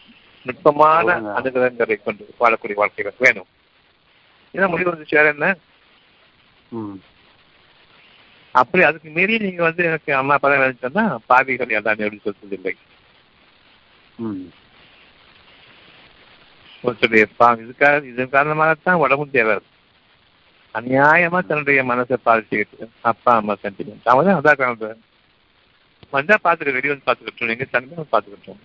[0.45, 1.18] நுட்பமான.
[1.20, 3.47] அனுகிரகங்களை கொண்டு வாழக்கூடிய வாழ்க்கைகள் வேணும்.
[4.57, 5.47] ஏன்னா முடிவு வந்துச்சு வேற என்ன?
[6.73, 6.97] ம்.
[8.55, 12.57] அப்படி அதுக்கு மீறி நீங்க வந்து எனக்கு அம்மா அப்பா தான் வேணும்னு சொன்னா பாவிகள் எல்லாமே எப்படி சொல்றது
[12.59, 12.73] இல்லை
[14.19, 14.45] ம்.
[16.85, 19.57] ஒருத்தருடைய பா இதுக்காக இதன் காரணமாகத்தான் உடம்பும் தேவை.
[20.75, 22.79] அநியாயமா தன்னுடைய மனசை பாதிச்சுக்கிட்டு
[23.11, 25.05] அப்பா அம்மா சென்டிமெண்ட் அவன் தான் அதான் காரணம்
[26.13, 28.63] வந்தா பாத்துக்க வெளியே வந்து பாத்துக்கிட்டோம் எங்க வந்து பாத்துக்கிட்டோம்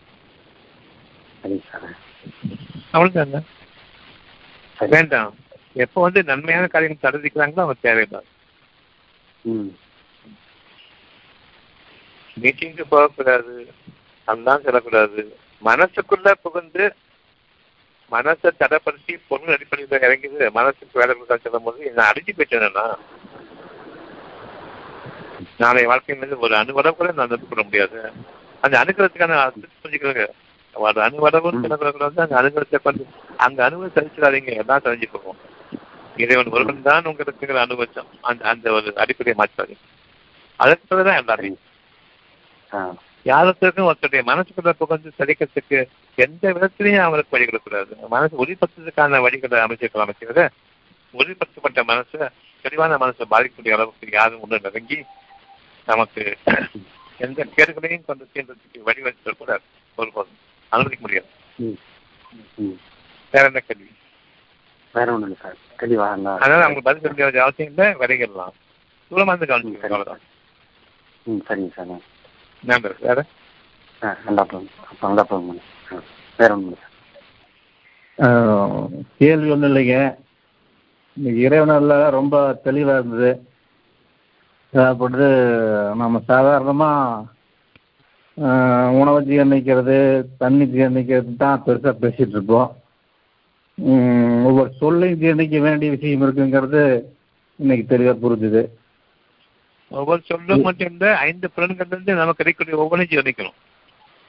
[4.80, 5.34] சரி வேண்டாம்.
[5.76, 8.22] எப்போ வந்து நன்மையான காரியங்கள் தடுதிக்கிறாங்களோ அவங்க தேவையில்லை
[12.38, 13.53] மீட்டிங்க்கு போகக்கூடாது
[14.28, 15.22] அதான் செல்லக்கூடாது.
[15.63, 16.84] மனசுக்குள்ள புகுந்து
[18.11, 22.86] மனசை தடைப்படுத்தி பொருள் அடிப்படையில் இறங்கிது மனசுக்கு வேலை கொடுத்தா சொல்லும் போது நான் அடிச்சு போயிட்டேன்னா
[25.61, 27.99] நாளைய வாழ்க்கையிலிருந்து ஒரு அணுவடம் கூட நான் கொள்ள முடியாது.
[28.63, 29.38] அந்த அணுகிறதுக்கான
[29.82, 30.26] புரிஞ்சுக்கிறேங்க
[30.76, 33.05] ஒரு அணுவடவும் சொல்லக்கூடாது அந்த அணுகிறத்தை கொண்டு
[33.45, 35.39] அங்க அணுவை சரிச்சிடாதீங்க எல்லாம் தெரிஞ்சு போகும்
[36.22, 37.32] இறைவன் ஒருவன் தான் உங்களுக்கு
[37.63, 39.84] அனுபவம் அந்த அந்த ஒரு அடிப்படையை மாற்றாதீங்க
[40.59, 41.59] அதற்கு பிறகுதான் எல்லாரையும்
[42.72, 42.80] ஆ.
[43.26, 45.80] யாருக்கும் ஒருத்தருடைய மனசுக்குள்ள புகழ்ந்து சலிக்கிறதுக்கு
[46.17, 50.43] எந்த விதத்திலையும் அவங்களுக்கு வழி கொடுக்கூடாது மனசு ஒளிப்படுத்துறதுக்கான வழிகளை அமைச்சிருக்கலாம் அமைச்சத
[51.13, 52.22] ஒளிப்படுத்தப்பட்ட மனசை
[52.65, 54.99] தெளிவான மனசை பாதிக்கக்கூடிய அளவுக்கு யாரும் ஒன்று நெருங்கி
[55.88, 56.24] நமக்கு
[57.19, 59.63] எந்த கேடுகளையும் கொண்டு சேர்ந்ததுக்கு வழி வச்சுட கூடாது
[59.97, 60.38] ஒருபோதும்.
[60.72, 61.30] அனுமதிக்க முடியாது.
[63.34, 63.89] வேற என்ன கேள்வி?
[64.96, 65.58] வேற ஒன்றும் இல்லை சார்.
[65.82, 67.88] தெளிவா அதனால அவங்க பதில் சொல்ல வேண்டிய அவசியம் இல்லை.
[68.02, 68.56] விரைகிடலாம்.
[69.12, 70.24] தூரமா இருந்து கவனிச்சுக்கோங்க அவ்வளவுதான்.
[71.26, 71.94] ம் சரிங்க சார்.
[72.64, 73.20] நம்பர் வேற?
[74.02, 75.60] ஆ நல்லா போகும் அப்போ நல்லா போகும்
[75.92, 76.02] ஆ
[76.39, 76.89] வேற ஒன்றும் இல்லை சார்.
[79.20, 79.98] கேள்வி ஒன்றும் இல்லைங்க.
[81.18, 83.32] இன்னைக்கு இறைவனில் ரொம்ப தெளிவாக இருந்தது.
[84.74, 85.28] அதாவது
[85.96, 87.30] நம்ம சாதாரணமாக
[89.00, 89.96] உணவை ஜீரணிக்கிறது
[90.38, 92.70] தண்ணி ஜீரணிக்கிறது தான் பெருசாக பேசிகிட்டு இருப்போம்.
[94.48, 96.82] ஒவ்வொரு சொல்லையும் ஜீரணிக்க வேண்டிய விஷயம் இருக்குங்கிறது
[97.60, 98.62] இன்னைக்கு தெளிவாக புரிஞ்சுது.
[99.92, 103.58] ஒவ்வொரு சொல்லும் மட்டும் ஐந்து புலன்கள் இருந்து நமக்கு கிடைக்கக்கூடிய ஒவ்வொன்றையும் ஜீரணிக்கணும்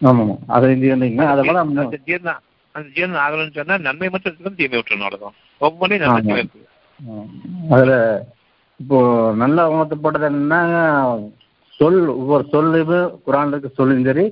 [0.01, 0.33] ஆமாம்.
[0.55, 2.41] அதை ஜீரணிக்கணும் அதை போல அந்த ஜீரணம்
[2.75, 5.37] அந்த ஜீரணம் ஆகணும்னு சொன்னா நன்மை மட்டும் இருக்கணும் தீமை விட்டுறணும் அவ்வளவுதான்.
[5.61, 6.39] ஒவ்வொன்றையும் நன்மை.
[6.39, 6.69] இருக்கு
[7.75, 7.97] அதில்
[8.81, 8.99] இப்போ
[9.43, 10.61] நல்லா உணர்த்தப்பட்டது என்னன்னா
[11.81, 14.25] சொல் ஒவ்வொரு சொல்லுமே குரான்ல இருக்க சொல்லும் சரி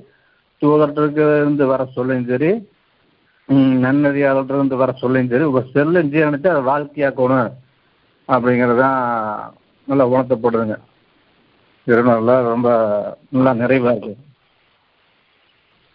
[0.61, 1.03] தூதர்கிட்ட
[1.37, 2.51] இருந்து வர சொல்லும் சரி
[3.51, 5.45] ம், நன்னறியாளர்கிட்ட இருந்து வர சொல்லும் சரி.
[5.51, 7.49] ஒரு செல்லும் ஜீரணித்து அதை வாழ்க்கையாக்கணும்
[8.29, 8.99] அப்படிங்கிறது தான்
[9.87, 10.75] நல்லா உணர்த்தப்படுதுங்க
[11.87, 12.69] திருநூறுல ரொம்ப
[13.29, 14.13] நல்லா நிறைவா இருக்கு.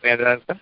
[0.04, 0.54] வேற ஏதாவது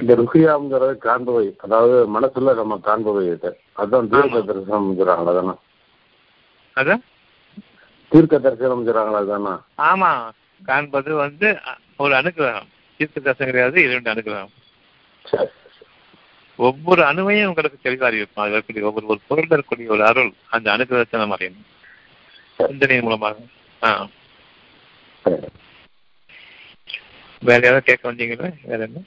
[0.00, 1.46] இந்த ருஹியாங்கிறது காண்பவை.
[1.64, 3.50] அதாவது மனசுல நம்ம காண்பவை இது.
[3.74, 4.88] அதுதான் தீர்க்க தரிசனம்
[5.30, 5.54] தானே
[6.76, 7.02] அதான்?
[8.12, 8.86] தீர்க்க தரிசனம்
[9.32, 9.54] தானே
[9.88, 10.10] ஆமா.
[10.62, 11.48] காண்பது வந்து
[11.96, 12.70] ஒரு அனுகிரகம்.
[13.00, 14.52] தீர்க்க தரிசனம் கிடையாது இரண்டு அனுகிரகம்.
[16.56, 18.44] ஒவ்வொரு அணுவையும் உங்களுக்கு தெளிவாக இருக்கும்.
[18.44, 21.66] அது இருக்கக்கூடிய ஒவ்வொரு ஒரு பொருள் இருக்கக்கூடிய ஒரு அருள் அந்த அனுகிரகத்தை நம்ம அறியணும்
[22.56, 23.36] சிந்தனையின் மூலமாக.
[23.82, 24.08] ஆ.
[27.40, 28.52] வேற ஏதாவது கேட்க வந்தீங்களா?
[28.62, 29.00] வேற என்ன?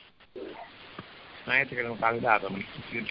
[1.48, 3.02] ஞாயிற்றுக்கிழமை காலையில் ஆறு மணிக்கு.